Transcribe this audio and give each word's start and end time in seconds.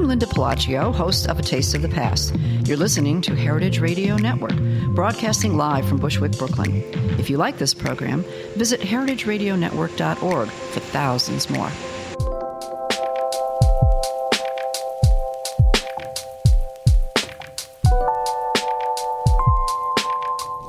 I'm 0.00 0.08
Linda 0.08 0.24
Pelaccio, 0.24 0.94
host 0.94 1.28
of 1.28 1.38
A 1.38 1.42
Taste 1.42 1.74
of 1.74 1.82
the 1.82 1.88
Past. 1.88 2.34
You're 2.64 2.78
listening 2.78 3.20
to 3.20 3.36
Heritage 3.36 3.80
Radio 3.80 4.16
Network, 4.16 4.56
broadcasting 4.94 5.58
live 5.58 5.86
from 5.86 5.98
Bushwick, 5.98 6.38
Brooklyn. 6.38 6.82
If 7.18 7.28
you 7.28 7.36
like 7.36 7.58
this 7.58 7.74
program, 7.74 8.24
visit 8.56 8.80
heritageradionetwork.org 8.80 10.48
for 10.48 10.80
thousands 10.80 11.50
more. 11.50 11.70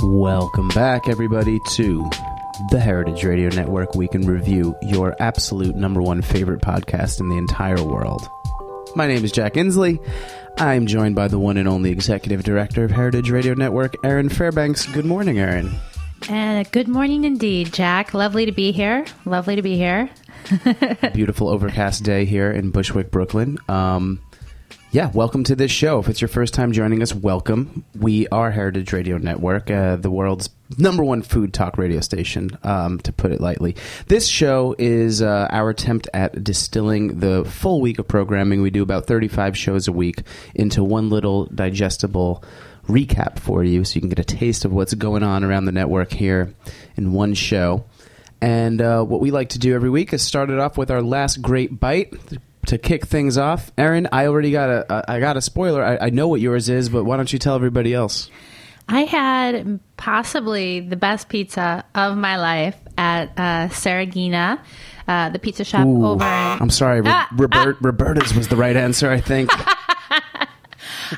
Welcome 0.04 0.68
back, 0.75 1.07
everybody, 1.07 1.61
to 1.75 2.09
the 2.70 2.82
Heritage 2.82 3.23
Radio 3.23 3.48
Network 3.48 3.95
Week 3.95 4.13
in 4.13 4.27
Review, 4.27 4.75
your 4.82 5.16
absolute 5.21 5.77
number 5.77 6.02
one 6.02 6.21
favorite 6.21 6.59
podcast 6.59 7.21
in 7.21 7.29
the 7.29 7.38
entire 7.38 7.82
world. 7.82 8.29
My 8.95 9.07
name 9.07 9.23
is 9.23 9.31
Jack 9.31 9.53
Inslee. 9.53 9.99
I'm 10.57 10.85
joined 10.85 11.15
by 11.15 11.27
the 11.27 11.39
one 11.39 11.57
and 11.57 11.68
only 11.68 11.91
executive 11.91 12.43
director 12.43 12.83
of 12.83 12.91
Heritage 12.91 13.29
Radio 13.29 13.54
Network, 13.54 13.95
Erin 14.04 14.29
Fairbanks. 14.29 14.86
Good 14.86 15.05
morning, 15.05 15.39
Erin. 15.39 15.71
And 16.29 16.69
good 16.71 16.87
morning 16.87 17.23
indeed, 17.23 17.73
Jack. 17.73 18.13
Lovely 18.13 18.46
to 18.46 18.51
be 18.51 18.71
here. 18.71 19.05
Lovely 19.25 19.55
to 19.55 19.61
be 19.61 19.75
here. 19.77 20.09
Beautiful 21.13 21.47
overcast 21.47 22.04
day 22.04 22.25
here 22.25 22.51
in 22.51 22.71
Bushwick, 22.71 23.11
Brooklyn. 23.11 23.57
Um, 23.69 24.19
yeah, 24.91 25.09
welcome 25.13 25.45
to 25.45 25.55
this 25.55 25.71
show. 25.71 26.00
If 26.00 26.09
it's 26.09 26.19
your 26.19 26.27
first 26.27 26.54
time 26.54 26.73
joining 26.73 27.01
us, 27.01 27.15
welcome. 27.15 27.86
We 27.97 28.27
are 28.27 28.51
Heritage 28.51 28.91
Radio 28.91 29.18
Network, 29.18 29.71
uh, 29.71 29.95
the 29.95 30.11
world's 30.11 30.49
number 30.77 31.01
one 31.01 31.21
food 31.21 31.54
talk 31.54 31.77
radio 31.77 32.02
station, 32.02 32.49
um, 32.63 32.99
to 32.99 33.13
put 33.13 33.31
it 33.31 33.39
lightly. 33.39 33.77
This 34.08 34.27
show 34.27 34.75
is 34.77 35.22
uh, 35.22 35.47
our 35.49 35.69
attempt 35.69 36.09
at 36.13 36.44
distilling 36.44 37.22
the 37.22 37.45
full 37.45 37.80
week 37.80 37.99
of 37.99 38.08
programming. 38.09 38.61
We 38.61 38.69
do 38.69 38.83
about 38.83 39.05
35 39.05 39.58
shows 39.58 39.88
a 39.88 39.94
week 39.94 40.23
into 40.55 40.83
one 40.83 41.09
little 41.09 41.45
digestible 41.45 42.44
recap 42.88 43.39
for 43.39 43.63
you 43.63 43.85
so 43.85 43.95
you 43.95 44.01
can 44.01 44.09
get 44.09 44.19
a 44.19 44.25
taste 44.25 44.66
of 44.66 44.73
what's 44.73 44.94
going 44.94 45.23
on 45.23 45.45
around 45.45 45.66
the 45.66 45.71
network 45.71 46.11
here 46.11 46.53
in 46.97 47.13
one 47.13 47.33
show. 47.33 47.85
And 48.41 48.81
uh, 48.81 49.03
what 49.03 49.21
we 49.21 49.31
like 49.31 49.49
to 49.49 49.59
do 49.59 49.73
every 49.73 49.89
week 49.89 50.11
is 50.11 50.21
start 50.21 50.49
it 50.49 50.59
off 50.59 50.77
with 50.77 50.91
our 50.91 51.01
last 51.01 51.41
great 51.41 51.79
bite 51.79 52.13
to 52.67 52.77
kick 52.77 53.05
things 53.07 53.37
off. 53.37 53.71
Erin, 53.77 54.07
I 54.11 54.27
already 54.27 54.51
got 54.51 54.69
a 54.69 55.05
I 55.07 55.19
got 55.19 55.37
a 55.37 55.41
spoiler. 55.41 55.83
I, 55.83 56.07
I 56.07 56.09
know 56.09 56.27
what 56.27 56.41
yours 56.41 56.69
is, 56.69 56.89
but 56.89 57.03
why 57.03 57.17
don't 57.17 57.31
you 57.31 57.39
tell 57.39 57.55
everybody 57.55 57.93
else? 57.93 58.29
I 58.87 59.01
had 59.01 59.79
possibly 59.97 60.81
the 60.81 60.95
best 60.97 61.29
pizza 61.29 61.85
of 61.95 62.17
my 62.17 62.37
life 62.37 62.75
at 62.97 63.29
uh, 63.37 63.69
Saraghina, 63.69 64.59
uh, 65.07 65.29
the 65.29 65.39
pizza 65.39 65.63
shop 65.63 65.85
Ooh, 65.87 66.05
over. 66.05 66.25
I'm 66.25 66.69
sorry, 66.69 67.01
Ah, 67.05 67.27
Robert, 67.33 67.77
Roberta's 67.81 68.35
was 68.35 68.49
the 68.49 68.57
right 68.57 68.75
answer, 68.75 69.09
I 69.09 69.21
think. 69.21 69.49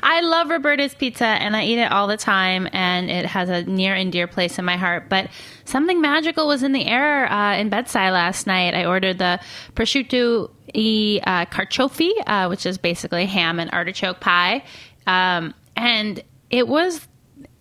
I 0.02 0.20
love 0.22 0.50
Roberta's 0.50 0.94
pizza 0.94 1.24
and 1.24 1.56
I 1.56 1.64
eat 1.64 1.78
it 1.78 1.90
all 1.90 2.06
the 2.06 2.16
time, 2.16 2.68
and 2.72 3.10
it 3.10 3.26
has 3.26 3.48
a 3.48 3.62
near 3.62 3.94
and 3.94 4.10
dear 4.10 4.26
place 4.26 4.58
in 4.58 4.64
my 4.64 4.76
heart. 4.76 5.08
But 5.08 5.30
something 5.64 6.00
magical 6.00 6.46
was 6.46 6.62
in 6.62 6.72
the 6.72 6.84
air 6.86 7.30
uh, 7.30 7.56
in 7.56 7.68
Bed-Stuy 7.68 8.10
last 8.12 8.46
night. 8.46 8.74
I 8.74 8.84
ordered 8.86 9.18
the 9.18 9.40
prosciutto 9.74 10.50
e 10.74 11.20
uh, 11.26 11.46
carciofi, 11.46 12.10
uh, 12.26 12.48
which 12.48 12.66
is 12.66 12.76
basically 12.78 13.26
ham 13.26 13.58
and 13.58 13.70
artichoke 13.72 14.20
pie, 14.20 14.62
um, 15.06 15.54
and 15.76 16.22
it 16.50 16.68
was 16.68 17.06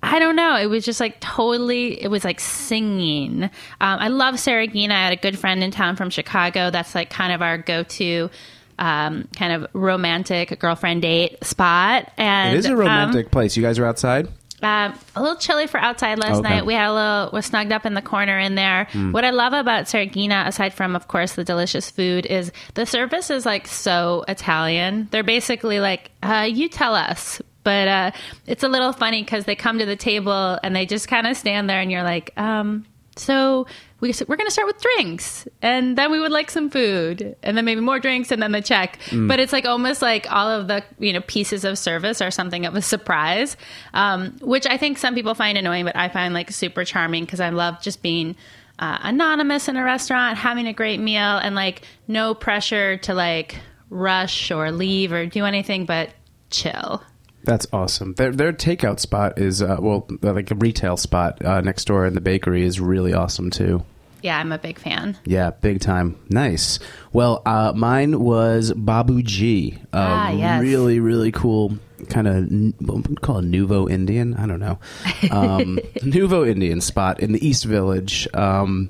I 0.03 0.19
don't 0.19 0.36
know. 0.36 0.58
It 0.58 0.66
was 0.66 0.83
just 0.83 1.00
like 1.00 1.22
totally, 1.22 2.03
it 2.03 2.09
was 2.09 2.25
like 2.25 2.41
singing. 2.41 3.44
Um, 3.44 3.50
I 3.80 4.09
love 4.09 4.36
Saraghina. 4.36 4.91
I 4.91 5.03
had 5.06 5.14
a 5.14 5.22
good 5.22 5.39
friend 5.39 5.64
in 5.64 5.72
town 5.72 5.95
from 5.95 6.09
Chicago. 6.09 6.69
That's 6.69 6.94
like 6.94 7.09
kind 7.09 7.31
of 7.31 7.41
our 7.41 7.58
go 7.58 7.84
to 7.84 8.30
um, 8.78 9.30
kind 9.38 9.53
of 9.53 9.69
romantic 9.73 10.59
girlfriend 10.59 11.03
date 11.03 11.41
spot. 11.44 12.11
And 12.17 12.53
it 12.53 12.59
is 12.59 12.66
a 12.66 12.75
romantic 12.75 13.31
place. 13.31 13.56
You 13.56 13.64
guys 13.64 13.80
are 13.80 13.86
outside? 13.86 14.28
Um, 14.64 14.97
a 15.16 15.22
little 15.22 15.36
chilly 15.38 15.67
for 15.67 15.78
outside 15.80 16.19
last 16.19 16.39
Okay. 16.39 16.50
night. 16.50 16.66
We 16.66 16.73
had 16.73 16.89
a 16.89 16.94
little, 16.94 17.30
we're 17.33 17.42
snugged 17.42 17.72
up 17.73 17.86
in 17.86 17.94
the 17.94 18.02
corner 18.02 18.40
in 18.40 18.56
there. 18.56 18.88
What 19.12 19.25
I 19.25 19.31
love 19.31 19.51
about 19.53 19.85
Saraghina, 19.85 20.47
aside 20.47 20.74
from, 20.74 20.96
of 20.96 21.07
course, 21.09 21.34
the 21.34 21.44
delicious 21.44 21.91
food, 21.91 22.25
is 22.25 22.51
the 22.73 22.85
service 22.85 23.29
is 23.29 23.46
like 23.46 23.68
so 23.68 24.23
Italian. 24.28 25.09
They're 25.12 25.23
basically 25.23 25.79
like, 25.79 26.12
uh, 26.23 26.47
you 26.50 26.69
tell 26.69 26.96
us. 26.96 27.41
But 27.63 27.88
uh, 27.88 28.12
it's 28.47 28.63
a 28.63 28.68
little 28.68 28.91
funny 28.94 29.22
because 29.23 29.46
they 29.46 29.56
come 29.56 29.79
to 29.79 29.85
the 29.85 29.96
table 29.96 30.59
and 30.63 30.75
they 30.75 30.85
just 30.85 31.07
kind 31.07 31.28
of 31.28 31.38
stand 31.38 31.69
there, 31.69 31.79
and 31.79 31.91
you're 31.91 32.03
like, 32.03 32.31
um, 32.38 32.85
so 33.16 33.68
we, 34.03 34.12
said 34.12 34.28
we're 34.28 34.36
going 34.36 34.47
to 34.47 34.52
start 34.52 34.68
with 34.68 34.81
drinks, 34.81 35.47
and 35.62 35.97
then 35.97 36.12
we 36.12 36.19
would 36.19 36.31
like 36.31 36.52
some 36.52 36.69
food, 36.69 37.38
and 37.41 37.56
then 37.56 37.64
maybe 37.64 37.80
more 37.80 38.00
drinks, 38.00 38.31
and 38.31 38.41
then 38.41 38.52
the 38.52 38.62
check. 38.62 39.00
But 39.14 39.40
it's 39.40 39.53
like 39.53 39.66
almost 39.66 40.02
like 40.02 40.30
all 40.30 40.50
of 40.50 40.68
the 40.68 40.84
you 41.00 41.14
know 41.14 41.22
pieces 41.22 41.64
of 41.64 41.78
service 41.78 42.22
are 42.22 42.30
something 42.30 42.66
of 42.66 42.75
a 42.75 42.81
surprise, 42.81 43.56
um, 43.94 44.38
which 44.41 44.68
I 44.68 44.78
think 44.78 44.97
some 44.97 45.16
people 45.16 45.36
find 45.36 45.58
annoying, 45.58 45.86
but 45.86 45.96
I 45.96 46.09
find 46.09 46.34
like 46.34 46.52
super 46.52 46.84
charming 46.84 47.24
because 47.24 47.40
I 47.40 47.50
love 47.50 47.81
just 47.81 48.02
being 48.02 48.36
uh, 48.78 48.97
anonymous 49.03 49.69
in 49.69 49.78
a 49.78 49.84
restaurant, 49.84 50.38
having 50.38 50.68
a 50.68 50.74
great 50.74 51.00
meal, 51.00 51.38
and 51.38 51.56
like 51.56 51.84
no 52.06 52.34
pressure 52.34 52.97
to 52.97 53.14
like 53.14 53.56
rush 53.90 54.52
or 54.52 54.72
leave 54.72 55.14
or 55.14 55.25
do 55.28 55.46
anything 55.46 55.85
but 55.85 56.09
chill. 56.50 57.02
That's 57.44 57.68
awesome. 57.72 58.14
Their 58.16 58.31
their 58.31 58.53
takeout 58.53 59.00
spot 59.00 59.40
is 59.40 59.62
uh, 59.62 59.78
well, 59.80 60.08
like 60.22 60.52
a 60.52 60.56
retail 60.56 60.97
spot 60.97 61.44
uh, 61.44 61.62
next 61.62 61.85
door 61.85 62.06
in 62.06 62.14
the 62.14 62.22
bakery 62.22 62.64
is 62.64 62.81
really 62.81 63.14
awesome 63.14 63.50
too. 63.50 63.85
Yeah, 64.23 64.39
I'm 64.39 64.53
a 64.53 64.57
big 64.57 64.79
fan. 64.79 65.17
Yeah, 65.25 65.51
big 65.51 65.81
time. 65.81 66.17
Nice. 66.29 66.79
Well, 67.11 67.41
uh, 67.45 67.73
mine 67.75 68.22
was 68.22 68.72
Babu 68.72 69.22
Ji. 69.22 69.78
A 69.91 69.97
Ah, 69.97 70.29
yes. 70.31 70.61
Really, 70.61 71.00
really 71.01 71.31
cool 71.31 71.78
kind 72.09 72.28
of 72.28 73.19
call 73.22 73.38
a 73.38 73.41
Nouveau 73.41 73.88
Indian. 73.88 74.34
I 74.35 74.45
don't 74.47 74.59
know. 74.59 74.79
Um, 75.29 75.78
Nouveau 76.03 76.45
Indian 76.45 76.79
spot 76.81 77.19
in 77.19 77.34
the 77.34 77.45
East 77.45 77.66
Village. 77.66 78.28
Um, 78.34 78.89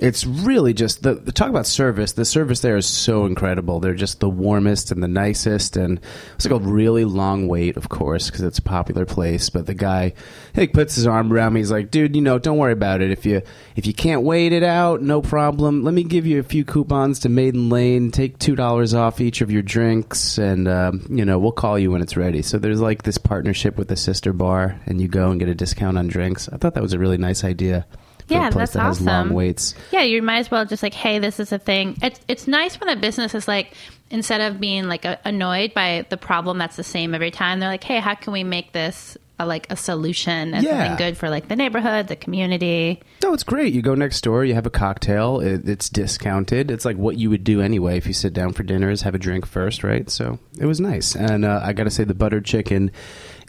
it's 0.00 0.24
really 0.24 0.72
just 0.72 1.02
the, 1.02 1.14
the 1.14 1.30
talk 1.30 1.50
about 1.50 1.66
service. 1.66 2.12
The 2.12 2.24
service 2.24 2.60
there 2.60 2.76
is 2.76 2.86
so 2.86 3.26
incredible. 3.26 3.80
They're 3.80 3.94
just 3.94 4.20
the 4.20 4.30
warmest 4.30 4.90
and 4.90 5.02
the 5.02 5.08
nicest, 5.08 5.76
and 5.76 6.00
it's 6.34 6.46
like 6.46 6.58
a 6.58 6.64
really 6.64 7.04
long 7.04 7.48
wait, 7.48 7.76
of 7.76 7.90
course, 7.90 8.30
because 8.30 8.42
it's 8.42 8.58
a 8.58 8.62
popular 8.62 9.04
place. 9.04 9.50
But 9.50 9.66
the 9.66 9.74
guy, 9.74 10.14
he 10.54 10.68
puts 10.68 10.94
his 10.94 11.06
arm 11.06 11.30
around 11.30 11.52
me. 11.52 11.60
He's 11.60 11.70
like, 11.70 11.90
"Dude, 11.90 12.16
you 12.16 12.22
know, 12.22 12.38
don't 12.38 12.56
worry 12.56 12.72
about 12.72 13.02
it. 13.02 13.10
If 13.10 13.26
you 13.26 13.42
if 13.76 13.86
you 13.86 13.92
can't 13.92 14.22
wait 14.22 14.52
it 14.52 14.62
out, 14.62 15.02
no 15.02 15.20
problem. 15.20 15.84
Let 15.84 15.92
me 15.92 16.02
give 16.02 16.26
you 16.26 16.40
a 16.40 16.44
few 16.44 16.64
coupons 16.64 17.18
to 17.20 17.28
Maiden 17.28 17.68
Lane. 17.68 18.10
Take 18.10 18.38
two 18.38 18.56
dollars 18.56 18.94
off 18.94 19.20
each 19.20 19.42
of 19.42 19.50
your 19.50 19.62
drinks, 19.62 20.38
and 20.38 20.66
um, 20.66 21.06
you 21.10 21.26
know, 21.26 21.38
we'll 21.38 21.52
call 21.52 21.78
you 21.78 21.90
when 21.90 22.00
it's 22.00 22.16
ready." 22.16 22.40
So 22.40 22.58
there's 22.58 22.80
like 22.80 23.02
this 23.02 23.18
partnership 23.18 23.76
with 23.76 23.88
the 23.88 23.96
sister 23.96 24.32
bar, 24.32 24.80
and 24.86 24.98
you 24.98 25.08
go 25.08 25.30
and 25.30 25.38
get 25.38 25.50
a 25.50 25.54
discount 25.54 25.98
on 25.98 26.08
drinks. 26.08 26.48
I 26.48 26.56
thought 26.56 26.72
that 26.74 26.82
was 26.82 26.94
a 26.94 26.98
really 26.98 27.18
nice 27.18 27.44
idea. 27.44 27.86
Yeah, 28.30 28.50
that's 28.50 28.72
that 28.72 28.82
has 28.82 29.00
long 29.00 29.14
awesome. 29.26 29.34
waits. 29.34 29.74
Yeah, 29.90 30.02
you 30.02 30.22
might 30.22 30.38
as 30.38 30.50
well 30.50 30.64
just 30.64 30.82
like, 30.82 30.94
hey, 30.94 31.18
this 31.18 31.40
is 31.40 31.52
a 31.52 31.58
thing. 31.58 31.96
It's 32.02 32.20
it's 32.28 32.46
nice 32.46 32.78
when 32.80 32.88
a 32.88 32.96
business 32.96 33.34
is 33.34 33.46
like, 33.48 33.74
instead 34.10 34.40
of 34.40 34.60
being 34.60 34.84
like 34.88 35.04
a, 35.04 35.18
annoyed 35.24 35.74
by 35.74 36.06
the 36.08 36.16
problem 36.16 36.58
that's 36.58 36.76
the 36.76 36.84
same 36.84 37.14
every 37.14 37.30
time, 37.30 37.60
they're 37.60 37.68
like, 37.68 37.84
hey, 37.84 37.98
how 38.00 38.14
can 38.14 38.32
we 38.32 38.44
make 38.44 38.72
this 38.72 39.16
a, 39.38 39.46
like 39.46 39.66
a 39.72 39.76
solution 39.76 40.52
and 40.52 40.62
Yeah. 40.64 40.86
something 40.88 41.06
good 41.06 41.16
for 41.16 41.30
like 41.30 41.48
the 41.48 41.56
neighborhood, 41.56 42.08
the 42.08 42.16
community? 42.16 43.00
No, 43.22 43.32
it's 43.32 43.42
great. 43.44 43.72
You 43.72 43.80
go 43.82 43.94
next 43.94 44.20
door, 44.22 44.44
you 44.44 44.54
have 44.54 44.66
a 44.66 44.70
cocktail. 44.70 45.40
It, 45.40 45.66
it's 45.68 45.88
discounted. 45.88 46.70
It's 46.70 46.84
like 46.84 46.96
what 46.96 47.16
you 47.16 47.30
would 47.30 47.44
do 47.44 47.60
anyway 47.62 47.96
if 47.96 48.06
you 48.06 48.12
sit 48.12 48.32
down 48.34 48.52
for 48.52 48.62
dinner 48.62 48.90
is 48.90 49.02
have 49.02 49.14
a 49.14 49.18
drink 49.18 49.46
first, 49.46 49.82
right? 49.82 50.08
So 50.10 50.38
it 50.58 50.66
was 50.66 50.80
nice. 50.80 51.14
And 51.16 51.44
uh, 51.44 51.60
I 51.62 51.72
got 51.72 51.84
to 51.84 51.90
say, 51.90 52.04
the 52.04 52.14
buttered 52.14 52.44
chicken 52.44 52.90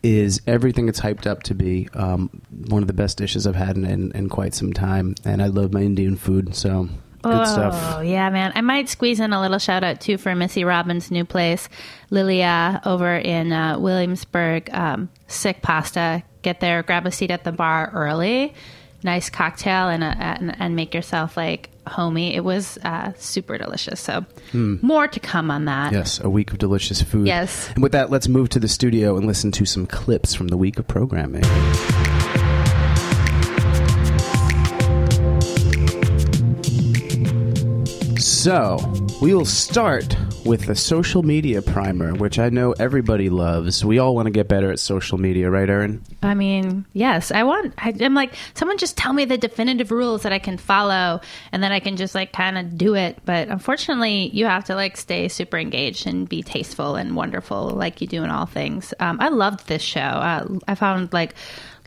is 0.04 0.42
everything 0.48 0.90
it's 0.90 1.00
hyped 1.00 1.28
up 1.28 1.44
to 1.44 1.54
be. 1.54 1.88
Um, 1.94 2.30
one 2.68 2.82
of 2.82 2.88
the 2.88 2.94
best 2.94 3.18
dishes 3.18 3.46
I've 3.46 3.56
had 3.56 3.78
in, 3.78 3.86
in, 3.86 4.12
in 4.14 4.30
quite 4.30 4.54
some 4.54 4.74
time. 4.74 5.16
And 5.26 5.42
I 5.42 5.48
love 5.48 5.74
my 5.74 5.82
Indian 5.82 6.16
food, 6.16 6.56
so 6.56 6.90
good 7.22 7.34
oh, 7.34 7.44
stuff. 7.46 7.96
Oh 7.98 8.02
yeah, 8.02 8.30
man. 8.30 8.52
I 8.56 8.62
might 8.62 8.90
squeeze 8.90 9.20
in 9.20 9.34
a 9.34 9.42
little 9.42 9.60
shout 9.60 9.84
out 9.84 10.02
too 10.02 10.18
for 10.18 10.34
Missy 10.36 10.64
Robbins' 10.64 11.12
new 11.12 11.26
place, 11.26 11.70
Lilia, 12.10 12.82
over 12.86 13.16
in 13.16 13.54
uh, 13.54 13.80
Williamsburg. 13.80 14.70
Um, 14.74 15.10
sick 15.28 15.62
pasta. 15.62 16.24
Get 16.42 16.60
there, 16.60 16.82
grab 16.82 17.06
a 17.06 17.12
seat 17.12 17.30
at 17.30 17.44
the 17.44 17.52
bar 17.52 17.92
early. 17.94 18.56
Nice 19.04 19.30
cocktail 19.30 19.90
and, 19.90 20.04
a, 20.04 20.08
and 20.08 20.56
and 20.60 20.76
make 20.76 20.94
yourself 20.94 21.38
like 21.38 21.71
homey. 21.88 22.36
It 22.36 22.44
was 22.44 22.78
uh, 22.84 23.14
super 23.18 23.58
delicious. 23.58 24.00
So 24.00 24.26
more 24.54 25.08
to 25.08 25.20
come 25.20 25.50
on 25.52 25.66
that. 25.66 25.94
Yes, 25.94 26.20
a 26.20 26.30
week 26.30 26.52
of 26.52 26.58
delicious 26.58 27.02
food. 27.02 27.28
Yes. 27.28 27.70
And 27.74 27.84
with 27.84 27.92
that, 27.94 28.10
let's 28.10 28.28
move 28.28 28.50
to 28.50 28.60
the 28.60 28.68
studio 28.68 29.18
and 29.18 29.26
listen 29.26 29.52
to 29.54 29.66
some 29.66 29.86
clips 29.86 30.34
from 30.34 30.48
the 30.50 30.58
week 30.58 30.78
of 30.80 30.88
programming. 30.88 31.44
So, 38.18 38.78
we 39.22 39.34
will 39.34 39.46
start 39.46 40.16
with 40.46 40.70
a 40.70 40.76
social 40.76 41.24
media 41.24 41.62
primer, 41.62 42.14
which 42.14 42.40
I 42.40 42.50
know 42.50 42.72
everybody 42.74 43.30
loves. 43.30 43.84
We 43.86 44.00
all 44.00 44.16
want 44.16 44.26
to 44.26 44.32
get 44.32 44.48
better 44.48 44.72
at 44.72 44.80
social 44.80 45.18
media, 45.18 45.50
right, 45.50 45.70
Erin? 45.70 46.04
I 46.24 46.34
mean, 46.34 46.86
yes. 46.94 47.32
I 47.32 47.44
want. 47.44 47.74
I, 47.78 47.94
I'm 48.00 48.14
like, 48.14 48.34
someone 48.54 48.78
just 48.78 48.98
tell 48.98 49.14
me 49.14 49.26
the 49.26 49.38
definitive 49.38 49.92
rules 49.92 50.24
that 50.24 50.34
I 50.34 50.40
can 50.40 50.58
follow, 50.58 51.22
and 51.52 51.64
then 51.64 51.72
I 51.72 51.80
can 51.80 51.98
just 51.98 52.16
like 52.16 52.34
kind 52.34 52.58
of 52.58 52.78
do 52.78 52.96
it. 52.96 53.20
But 53.26 53.50
unfortunately, 53.50 54.30
you 54.30 54.46
have 54.46 54.66
to 54.66 54.76
like 54.76 54.98
stay 54.98 55.28
super 55.28 55.58
engaged 55.58 56.08
and 56.08 56.28
be 56.28 56.44
tasteful 56.44 56.96
and 56.96 57.16
wonderful, 57.16 57.70
like 57.70 58.02
you 58.02 58.08
do 58.08 58.24
in 58.24 58.30
all 58.30 58.46
things. 58.46 58.94
Um, 59.00 59.20
I 59.20 59.30
loved 59.30 59.68
this 59.68 59.82
show. 59.82 60.00
Uh, 60.02 60.48
I 60.68 60.76
found 60.76 61.14
like 61.14 61.36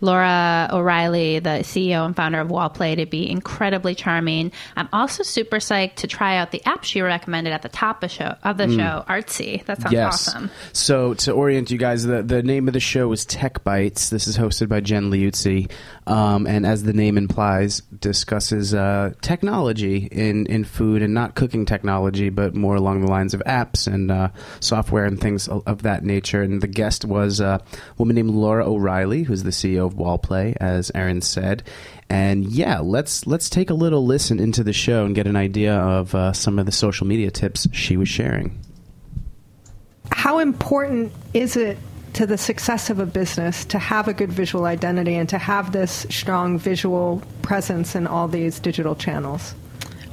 Laura 0.00 0.68
O'Reilly, 0.72 1.38
the 1.38 1.60
CEO 1.60 2.04
and 2.04 2.14
founder 2.14 2.40
of 2.40 2.48
Wallplay, 2.48 2.96
to 2.96 3.06
be 3.06 3.28
incredibly 3.30 3.94
charming. 3.94 4.52
I'm 4.76 4.88
also 4.92 5.22
super 5.22 5.56
psyched 5.56 5.96
to 5.96 6.06
try 6.06 6.36
out 6.36 6.50
the 6.50 6.64
app 6.64 6.84
she 6.84 7.00
recommended 7.00 7.52
at 7.52 7.62
the 7.62 7.68
top 7.68 8.02
of, 8.02 8.10
show, 8.10 8.36
of 8.42 8.56
the 8.56 8.68
show, 8.68 9.04
Artsy. 9.08 9.64
That 9.64 9.80
sounds 9.80 9.92
yes. 9.92 10.28
awesome. 10.28 10.50
So 10.72 11.14
to 11.14 11.32
orient 11.32 11.70
you 11.70 11.78
guys, 11.78 12.04
the, 12.04 12.22
the 12.22 12.42
name 12.42 12.68
of 12.68 12.74
the 12.74 12.80
show 12.80 13.10
is 13.12 13.24
Tech 13.24 13.64
Bites. 13.64 14.10
This 14.10 14.26
is 14.26 14.36
hosted 14.36 14.68
by 14.68 14.80
Jen 14.80 15.10
Leuzzi, 15.10 15.70
um, 16.06 16.46
and 16.46 16.66
as 16.66 16.82
the 16.82 16.92
name 16.92 17.16
implies, 17.16 17.80
discusses 17.98 18.74
uh, 18.74 19.12
technology 19.22 20.08
in, 20.10 20.46
in 20.46 20.64
food 20.64 21.02
and 21.02 21.14
not 21.14 21.34
cooking 21.34 21.64
technology, 21.64 22.28
but 22.28 22.54
more 22.54 22.74
along 22.76 23.00
the 23.00 23.08
lines 23.10 23.34
of 23.34 23.42
apps 23.46 23.86
and 23.86 24.10
uh, 24.10 24.28
software 24.60 25.04
and 25.04 25.20
things 25.20 25.48
of, 25.48 25.62
of 25.66 25.82
that 25.82 26.04
nature. 26.04 26.42
And 26.42 26.60
the 26.60 26.66
guest 26.66 27.04
was 27.04 27.40
uh, 27.40 27.58
a 27.72 27.94
woman 27.96 28.16
named 28.16 28.30
Laura 28.30 28.68
O'Reilly, 28.68 29.22
who's 29.22 29.42
the 29.42 29.50
CEO 29.50 29.83
of 29.84 29.94
Wallplay, 29.94 30.56
as 30.60 30.90
Erin 30.94 31.20
said. 31.20 31.62
And 32.10 32.46
yeah, 32.46 32.80
let's 32.80 33.26
let's 33.26 33.48
take 33.48 33.70
a 33.70 33.74
little 33.74 34.04
listen 34.04 34.38
into 34.38 34.62
the 34.62 34.72
show 34.72 35.04
and 35.04 35.14
get 35.14 35.26
an 35.26 35.36
idea 35.36 35.74
of 35.74 36.14
uh, 36.14 36.32
some 36.32 36.58
of 36.58 36.66
the 36.66 36.72
social 36.72 37.06
media 37.06 37.30
tips 37.30 37.66
she 37.72 37.96
was 37.96 38.08
sharing. 38.08 38.58
How 40.10 40.38
important 40.38 41.12
is 41.32 41.56
it 41.56 41.78
to 42.14 42.26
the 42.26 42.38
success 42.38 42.90
of 42.90 43.00
a 43.00 43.06
business 43.06 43.64
to 43.66 43.78
have 43.78 44.06
a 44.06 44.14
good 44.14 44.32
visual 44.32 44.66
identity 44.66 45.14
and 45.16 45.28
to 45.28 45.38
have 45.38 45.72
this 45.72 46.06
strong 46.10 46.58
visual 46.58 47.22
presence 47.42 47.94
in 47.94 48.06
all 48.06 48.28
these 48.28 48.60
digital 48.60 48.94
channels? 48.94 49.54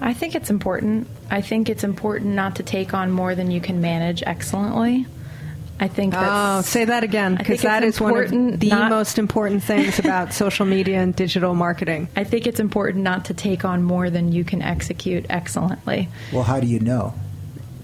I 0.02 0.14
think 0.14 0.34
it's 0.34 0.50
important. 0.50 1.08
I 1.30 1.42
think 1.42 1.70
it's 1.70 1.84
important 1.84 2.32
not 2.32 2.56
to 2.56 2.64
take 2.64 2.94
on 2.94 3.12
more 3.12 3.36
than 3.36 3.52
you 3.52 3.62
can 3.62 3.82
manage 3.82 4.24
excellently. 4.26 5.06
I 5.80 5.88
think 5.88 6.14
Oh, 6.16 6.62
say 6.62 6.86
that 6.86 7.04
again, 7.04 7.36
because 7.36 7.62
think 7.62 7.62
that 7.62 7.84
it's 7.84 7.98
is 7.98 8.02
one 8.02 8.16
of 8.16 8.60
the 8.60 8.70
not- 8.70 8.90
most 8.90 9.18
important 9.18 9.64
things 9.64 9.98
about 9.98 10.32
social 10.34 10.66
media 10.66 11.00
and 11.00 11.16
digital 11.16 11.56
marketing. 11.56 12.08
I 12.16 12.24
think 12.24 12.46
it's 12.46 12.60
important 12.60 13.04
not 13.04 13.26
to 13.26 13.34
take 13.34 13.66
on 13.66 13.82
more 13.82 14.10
than 14.12 14.32
you 14.32 14.44
can 14.44 14.62
execute 14.62 15.26
excellently. 15.30 16.08
Well, 16.32 16.44
how 16.44 16.60
do 16.60 16.68
you 16.68 16.80
know? 16.80 17.14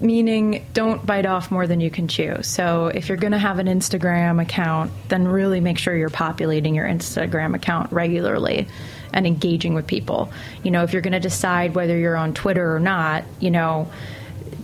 Meaning, 0.00 0.64
don't 0.74 1.04
bite 1.04 1.26
off 1.26 1.50
more 1.50 1.66
than 1.66 1.80
you 1.80 1.90
can 1.90 2.06
chew. 2.06 2.36
So, 2.42 2.86
if 2.86 3.08
you're 3.08 3.18
going 3.18 3.32
to 3.32 3.38
have 3.38 3.58
an 3.58 3.66
Instagram 3.66 4.40
account, 4.40 4.92
then 5.08 5.26
really 5.26 5.60
make 5.60 5.76
sure 5.76 5.96
you're 5.96 6.08
populating 6.08 6.76
your 6.76 6.86
Instagram 6.86 7.56
account 7.56 7.90
regularly 7.90 8.68
and 9.12 9.26
engaging 9.26 9.74
with 9.74 9.88
people. 9.88 10.30
You 10.62 10.70
know, 10.70 10.84
if 10.84 10.92
you're 10.92 11.02
going 11.02 11.14
to 11.14 11.18
decide 11.20 11.74
whether 11.74 11.98
you're 11.98 12.14
on 12.16 12.32
Twitter 12.32 12.76
or 12.76 12.78
not, 12.78 13.24
you 13.40 13.50
know, 13.50 13.90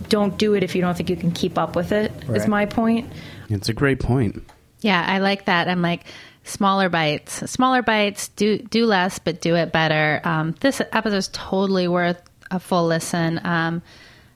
don't 0.09 0.37
do 0.37 0.53
it 0.53 0.63
if 0.63 0.75
you 0.75 0.81
don't 0.81 0.95
think 0.95 1.09
you 1.09 1.15
can 1.15 1.31
keep 1.31 1.57
up 1.57 1.75
with 1.75 1.91
it. 1.91 2.11
Is 2.23 2.27
Right. 2.29 2.47
my 2.47 2.65
point. 2.65 3.11
It's 3.49 3.69
a 3.69 3.73
great 3.73 3.99
point. 3.99 4.43
Yeah, 4.81 5.03
I 5.07 5.19
like 5.19 5.45
that. 5.45 5.67
I'm 5.67 5.81
like 5.81 6.01
smaller 6.43 6.89
bites, 6.89 7.49
smaller 7.49 7.81
bites. 7.81 8.27
Do 8.29 8.57
do 8.59 8.85
less, 8.85 9.19
but 9.19 9.41
do 9.41 9.55
it 9.55 9.71
better. 9.71 10.21
Um, 10.23 10.55
this 10.59 10.81
episode 10.91 11.15
is 11.17 11.29
totally 11.33 11.87
worth 11.87 12.21
a 12.51 12.59
full 12.59 12.85
listen. 12.87 13.39
Um, 13.43 13.81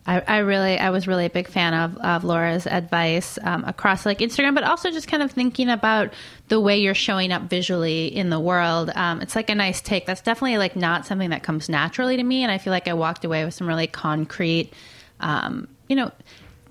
I, 0.08 0.22
I 0.22 0.38
really, 0.40 0.80
I 0.80 0.90
was 0.90 1.08
really 1.08 1.26
a 1.26 1.30
big 1.30 1.48
fan 1.48 1.76
of, 1.76 1.96
of 1.98 2.24
Laura's 2.24 2.66
advice 2.66 3.38
um, 3.44 3.64
across 3.66 4.08
like 4.08 4.20
Instagram, 4.20 4.56
but 4.56 4.64
also 4.64 4.90
just 4.90 5.08
kind 5.08 5.22
of 5.22 5.32
thinking 5.32 5.70
about 5.70 6.14
the 6.48 6.60
way 6.60 6.80
you're 6.80 6.96
showing 6.96 7.32
up 7.32 7.44
visually 7.44 8.08
in 8.08 8.32
the 8.32 8.40
world. 8.40 8.90
Um, 8.96 9.22
it's 9.22 9.36
like 9.36 9.52
a 9.52 9.56
nice 9.56 9.82
take. 9.82 10.08
That's 10.08 10.22
definitely 10.22 10.58
like 10.58 10.76
not 10.76 11.06
something 11.06 11.30
that 11.30 11.44
comes 11.44 11.70
naturally 11.70 12.18
to 12.18 12.24
me, 12.24 12.42
and 12.42 12.52
I 12.52 12.58
feel 12.58 12.72
like 12.72 12.88
I 12.88 12.94
walked 12.94 13.24
away 13.24 13.46
with 13.46 13.54
some 13.54 13.68
really 13.68 13.86
concrete, 13.86 14.74
um, 15.20 15.68
you 15.88 15.96
know, 15.96 16.12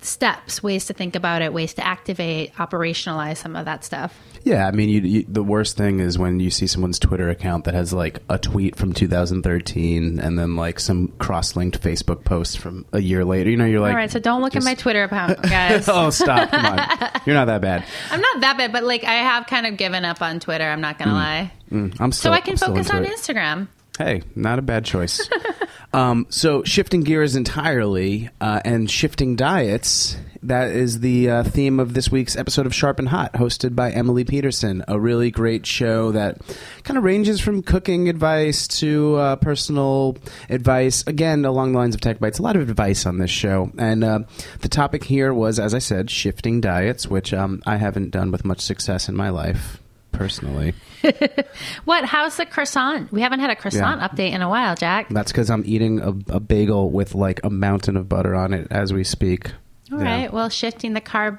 steps, 0.00 0.62
ways 0.62 0.86
to 0.86 0.92
think 0.94 1.16
about 1.16 1.42
it, 1.42 1.52
ways 1.52 1.74
to 1.74 1.84
activate, 1.84 2.54
operationalize 2.54 3.38
some 3.38 3.56
of 3.56 3.64
that 3.64 3.84
stuff. 3.84 4.16
Yeah, 4.44 4.66
I 4.68 4.70
mean, 4.70 4.88
you, 4.88 5.00
you, 5.00 5.24
the 5.28 5.42
worst 5.42 5.76
thing 5.76 5.98
is 5.98 6.16
when 6.18 6.38
you 6.38 6.50
see 6.50 6.68
someone's 6.68 6.98
Twitter 7.00 7.28
account 7.28 7.64
that 7.64 7.74
has 7.74 7.92
like 7.92 8.20
a 8.30 8.38
tweet 8.38 8.76
from 8.76 8.92
2013 8.92 10.20
and 10.20 10.38
then 10.38 10.54
like 10.56 10.78
some 10.80 11.08
cross-linked 11.18 11.80
Facebook 11.82 12.24
post 12.24 12.58
from 12.58 12.86
a 12.92 13.00
year 13.00 13.24
later. 13.24 13.50
You 13.50 13.56
know, 13.56 13.64
you're 13.64 13.80
like, 13.80 13.90
All 13.90 13.96
right, 13.96 14.10
so 14.10 14.20
don't 14.20 14.40
look 14.40 14.52
just- 14.52 14.66
at 14.66 14.70
my 14.70 14.74
Twitter 14.74 15.02
account, 15.02 15.42
guys. 15.50 15.88
oh, 15.92 16.10
stop! 16.10 16.50
Come 16.50 16.64
on, 16.64 17.20
you're 17.26 17.34
not 17.34 17.46
that 17.46 17.60
bad. 17.60 17.84
I'm 18.10 18.20
not 18.20 18.40
that 18.40 18.56
bad, 18.56 18.72
but 18.72 18.84
like 18.84 19.04
I 19.04 19.14
have 19.14 19.46
kind 19.46 19.66
of 19.66 19.76
given 19.76 20.04
up 20.04 20.22
on 20.22 20.38
Twitter. 20.40 20.64
I'm 20.64 20.80
not 20.80 20.98
gonna 20.98 21.12
lie. 21.12 21.52
I'm 21.72 22.12
So. 22.12 22.30
I 22.30 22.40
can 22.40 22.52
I'm 22.52 22.56
focus 22.58 22.90
on 22.90 23.04
it. 23.04 23.10
Instagram. 23.10 23.66
Hey, 23.98 24.22
not 24.36 24.60
a 24.60 24.62
bad 24.62 24.84
choice. 24.84 25.28
um, 25.92 26.26
so, 26.30 26.62
shifting 26.62 27.00
gears 27.00 27.34
entirely 27.34 28.30
uh, 28.40 28.60
and 28.64 28.88
shifting 28.88 29.34
diets. 29.34 30.16
That 30.44 30.70
is 30.70 31.00
the 31.00 31.28
uh, 31.28 31.42
theme 31.42 31.80
of 31.80 31.94
this 31.94 32.08
week's 32.08 32.36
episode 32.36 32.64
of 32.64 32.72
Sharp 32.72 33.00
and 33.00 33.08
Hot, 33.08 33.32
hosted 33.32 33.74
by 33.74 33.90
Emily 33.90 34.22
Peterson. 34.22 34.84
A 34.86 35.00
really 35.00 35.32
great 35.32 35.66
show 35.66 36.12
that 36.12 36.40
kind 36.84 36.96
of 36.96 37.02
ranges 37.02 37.40
from 37.40 37.60
cooking 37.60 38.08
advice 38.08 38.68
to 38.78 39.16
uh, 39.16 39.36
personal 39.36 40.16
advice. 40.48 41.04
Again, 41.08 41.44
along 41.44 41.72
the 41.72 41.78
lines 41.78 41.96
of 41.96 42.00
Tech 42.00 42.20
Bites, 42.20 42.38
a 42.38 42.42
lot 42.42 42.54
of 42.54 42.70
advice 42.70 43.04
on 43.04 43.18
this 43.18 43.32
show. 43.32 43.72
And 43.78 44.04
uh, 44.04 44.20
the 44.60 44.68
topic 44.68 45.02
here 45.02 45.34
was, 45.34 45.58
as 45.58 45.74
I 45.74 45.80
said, 45.80 46.08
shifting 46.08 46.60
diets, 46.60 47.08
which 47.08 47.34
um, 47.34 47.64
I 47.66 47.78
haven't 47.78 48.12
done 48.12 48.30
with 48.30 48.44
much 48.44 48.60
success 48.60 49.08
in 49.08 49.16
my 49.16 49.30
life, 49.30 49.82
personally. 50.12 50.74
What? 51.84 52.04
How's 52.04 52.36
the 52.36 52.46
croissant? 52.46 53.10
We 53.12 53.20
haven't 53.20 53.40
had 53.40 53.50
a 53.50 53.56
croissant 53.56 54.00
Yeah. 54.00 54.08
update 54.08 54.32
in 54.32 54.42
a 54.42 54.48
while, 54.48 54.74
Jack. 54.74 55.08
That's 55.10 55.32
because 55.32 55.50
I'm 55.50 55.62
eating 55.66 56.00
a, 56.00 56.08
a 56.34 56.40
bagel 56.40 56.90
with 56.90 57.14
like 57.14 57.40
a 57.44 57.50
mountain 57.50 57.96
of 57.96 58.08
butter 58.08 58.34
on 58.34 58.52
it 58.52 58.66
as 58.70 58.92
we 58.92 59.04
speak. 59.04 59.52
All 59.92 59.98
Yeah. 59.98 60.04
right. 60.04 60.32
Well, 60.32 60.48
shifting 60.48 60.92
the 60.94 61.00
carb 61.00 61.38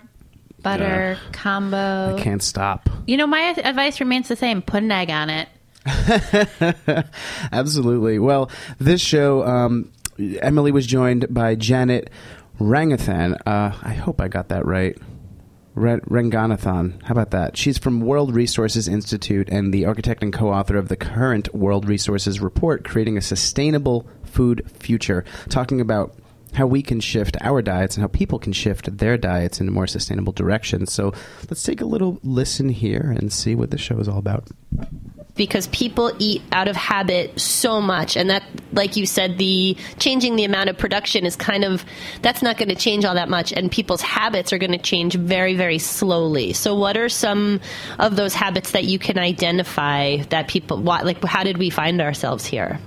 butter 0.61 1.17
combo. 1.31 2.15
I 2.17 2.21
can't 2.21 2.43
stop. 2.43 2.89
You 3.07 3.17
know, 3.17 3.27
my 3.27 3.53
advice 3.63 3.99
remains 3.99 4.27
the 4.27 4.35
same. 4.35 4.61
Put 4.61 4.83
an 4.83 4.91
egg 4.91 5.09
on 5.09 5.29
it. 5.29 5.47
Absolutely. 7.51 8.19
Well, 8.19 8.49
this 8.79 9.01
show, 9.01 9.43
um, 9.45 9.91
Emily 10.41 10.71
was 10.71 10.85
joined 10.85 11.33
by 11.33 11.55
Janet 11.55 12.09
Rangathan. 12.59 13.39
Uh, 13.45 13.71
I 13.81 13.93
hope 13.93 14.19
I 14.21 14.27
got 14.27 14.49
that 14.49 14.65
right. 14.65 14.97
Re- 15.79 16.01
Ranganathan. 16.01 17.01
How 17.03 17.13
about 17.13 17.31
that? 17.31 17.55
She's 17.55 17.77
from 17.77 18.01
World 18.01 18.35
Resources 18.35 18.87
Institute 18.87 19.49
and 19.49 19.73
the 19.73 19.85
architect 19.85 20.21
and 20.21 20.33
co 20.33 20.49
author 20.51 20.77
of 20.77 20.89
the 20.89 20.97
current 20.97 21.53
World 21.55 21.87
Resources 21.87 22.39
Report, 22.39 22.83
Creating 22.83 23.17
a 23.17 23.21
Sustainable 23.21 24.05
Food 24.23 24.69
Future, 24.77 25.23
talking 25.47 25.79
about 25.79 26.15
how 26.53 26.67
we 26.67 26.81
can 26.81 26.99
shift 26.99 27.37
our 27.41 27.61
diets 27.61 27.95
and 27.95 28.01
how 28.01 28.07
people 28.07 28.39
can 28.39 28.51
shift 28.51 28.97
their 28.97 29.17
diets 29.17 29.61
in 29.61 29.67
a 29.67 29.71
more 29.71 29.87
sustainable 29.87 30.33
direction. 30.33 30.85
So 30.85 31.13
let's 31.49 31.63
take 31.63 31.79
a 31.79 31.85
little 31.85 32.19
listen 32.23 32.69
here 32.69 33.15
and 33.17 33.31
see 33.31 33.55
what 33.55 33.71
the 33.71 33.77
show 33.77 33.99
is 33.99 34.07
all 34.07 34.17
about. 34.17 34.47
Because 35.39 35.67
people 35.67 36.11
eat 36.19 36.41
out 36.51 36.67
of 36.67 36.75
habit 36.75 37.39
so 37.39 37.79
much. 37.79 38.17
And 38.17 38.29
that 38.29 38.43
like 38.73 38.97
you 38.97 39.05
said 39.05 39.37
the 39.37 39.77
changing 39.97 40.35
the 40.35 40.43
amount 40.43 40.69
of 40.69 40.77
production 40.77 41.25
is 41.25 41.37
kind 41.37 41.63
of 41.63 41.85
that's 42.21 42.41
not 42.41 42.57
going 42.57 42.67
to 42.67 42.75
change 42.75 43.05
all 43.05 43.15
that 43.15 43.29
much. 43.29 43.53
And 43.53 43.71
people's 43.71 44.01
habits 44.01 44.51
are 44.51 44.57
going 44.57 44.73
to 44.73 44.77
change 44.77 45.15
very 45.15 45.55
very 45.55 45.79
slowly. 45.79 46.51
So 46.51 46.75
what 46.75 46.97
are 46.97 47.07
some 47.07 47.61
of 47.99 48.17
those 48.17 48.35
habits 48.35 48.71
that 48.71 48.83
you 48.83 48.99
can 48.99 49.17
identify 49.17 50.17
that 50.29 50.49
people 50.49 50.77
like 50.77 51.23
how 51.23 51.43
did 51.43 51.57
we 51.57 51.69
find 51.69 52.01
ourselves 52.01 52.45
here 52.45 52.77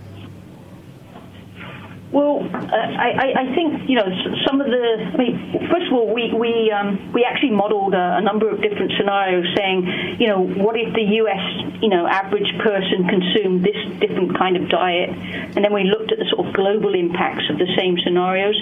Well, 2.12 2.44
uh, 2.44 2.76
I, 2.76 3.32
I- 3.36 3.54
think 3.54 3.88
you 3.88 3.96
know 3.96 4.06
some 4.46 4.60
of 4.60 4.66
the. 4.66 5.10
I 5.12 5.16
mean, 5.16 5.68
first 5.72 5.86
of 5.88 5.92
all, 5.94 6.12
we 6.12 6.32
we 6.32 6.70
um, 6.70 7.12
we 7.12 7.24
actually 7.24 7.52
modelled 7.52 7.94
a, 7.94 8.16
a 8.18 8.20
number 8.20 8.48
of 8.50 8.60
different 8.60 8.92
scenarios, 8.98 9.46
saying, 9.56 10.18
you 10.20 10.28
know, 10.28 10.40
what 10.40 10.76
if 10.76 10.92
the 10.94 11.02
U.S. 11.24 11.40
you 11.80 11.88
know 11.88 12.06
average 12.06 12.52
person 12.60 13.08
consumed 13.08 13.64
this 13.64 13.76
different 13.98 14.36
kind 14.36 14.56
of 14.56 14.68
diet, 14.68 15.08
and 15.56 15.64
then 15.64 15.72
we 15.72 15.84
looked 15.84 16.12
at 16.12 16.18
the 16.18 16.28
sort 16.36 16.46
of 16.46 16.52
global 16.54 16.94
impacts 16.94 17.48
of 17.48 17.56
the 17.58 17.68
same 17.76 17.96
scenarios. 18.04 18.60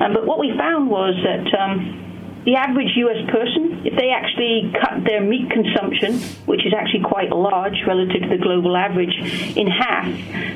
Um, 0.00 0.12
but 0.12 0.26
what 0.26 0.38
we 0.38 0.56
found 0.56 0.90
was 0.90 1.14
that. 1.24 1.48
Um, 1.58 2.06
the 2.44 2.56
average 2.56 2.96
US 2.96 3.20
person, 3.28 3.84
if 3.84 3.96
they 4.00 4.10
actually 4.10 4.72
cut 4.80 5.04
their 5.04 5.20
meat 5.20 5.50
consumption, 5.50 6.18
which 6.46 6.64
is 6.64 6.72
actually 6.72 7.04
quite 7.04 7.28
large 7.28 7.76
relative 7.86 8.22
to 8.22 8.28
the 8.28 8.38
global 8.40 8.76
average, 8.76 9.12
in 9.56 9.66
half, 9.66 10.08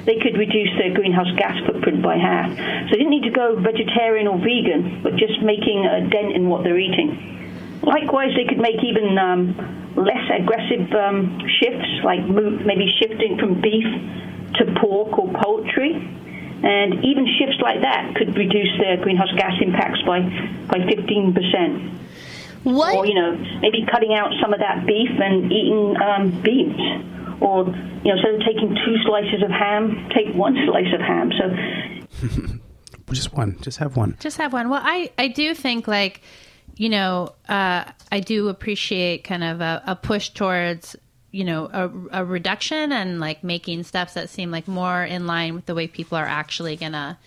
they 0.07 0.17
could 0.17 0.39
reduce 0.39 0.73
their 0.79 0.95
greenhouse 0.95 1.29
gas 1.37 1.61
footprint 1.67 2.03
by 2.03 2.17
half. 2.17 2.49
So 2.89 2.97
they 2.97 3.05
didn't 3.05 3.11
need 3.11 3.29
to 3.29 3.37
go 3.37 3.61
vegetarian 3.61 4.27
or 4.29 4.39
vegan, 4.39 5.03
but 5.03 5.17
just 5.17 5.43
making 5.43 5.85
a 5.85 6.09
dent 6.09 6.33
in 6.33 6.49
what 6.49 6.65
they're 6.65 6.81
eating. 6.81 7.81
Likewise, 7.83 8.33
they 8.35 8.49
could 8.49 8.59
make 8.65 8.81
even 8.83 9.19
um, 9.19 9.53
less 9.97 10.25
aggressive 10.41 10.89
um, 10.97 11.37
shifts, 11.61 12.01
like 12.03 12.25
maybe 12.25 12.89
shifting 12.97 13.37
from 13.37 13.61
beef 13.61 13.85
to 14.57 14.65
pork 14.81 15.19
or 15.19 15.29
poultry. 15.37 16.01
And 16.65 17.05
even 17.05 17.29
shifts 17.39 17.61
like 17.61 17.83
that 17.83 18.15
could 18.17 18.37
reduce 18.37 18.73
their 18.79 18.97
greenhouse 18.97 19.31
gas 19.37 19.53
impacts 19.61 20.01
by, 20.03 20.21
by 20.73 20.79
15%. 20.89 22.01
What? 22.65 22.97
Or, 22.97 23.07
you 23.07 23.15
know, 23.15 23.37
maybe 23.61 23.85
cutting 23.93 24.15
out 24.15 24.33
some 24.41 24.55
of 24.55 24.61
that 24.61 24.87
beef 24.87 25.11
and 25.21 25.53
eating 25.53 25.95
um, 26.01 26.41
beans. 26.41 26.81
Or, 27.43 27.67
you 27.67 28.09
know, 28.09 28.17
instead 28.17 28.35
of 28.35 28.41
taking 28.41 28.75
two 28.85 28.97
slices 29.05 29.43
of 29.43 29.51
ham, 29.51 30.09
take 30.15 30.35
one 30.35 30.57
slice 30.67 30.93
of 30.95 31.01
ham. 31.01 31.31
So 31.37 32.59
Just 33.13 33.33
one. 33.35 33.59
Just 33.61 33.79
have 33.79 33.97
one. 33.97 34.17
Just 34.19 34.39
have 34.39 34.53
one. 34.53 34.71
Well, 34.71 34.81
I, 34.83 35.11
I 35.19 35.29
do 35.29 35.55
think 35.55 35.87
like, 35.87 36.23
you 36.77 36.89
know, 36.89 37.35
uh, 37.49 37.85
I 38.11 38.21
do 38.21 38.49
appreciate 38.49 39.25
kind 39.25 39.45
of 39.45 39.61
a, 39.61 39.83
a 39.87 39.97
push 39.97 40.31
towards, 40.31 40.97
you 41.35 41.45
know, 41.45 41.69
a, 41.73 42.21
a 42.21 42.25
reduction 42.25 42.93
and 42.93 43.19
like 43.19 43.43
making 43.43 43.83
steps 43.83 44.15
that 44.15 44.31
seem 44.31 44.53
like 44.53 44.69
more 44.69 45.03
in 45.03 45.27
line 45.27 45.55
with 45.55 45.67
the 45.67 45.75
way 45.75 45.89
people 45.89 46.17
are 46.17 46.27
actually 46.27 46.77
gonna 46.77 47.19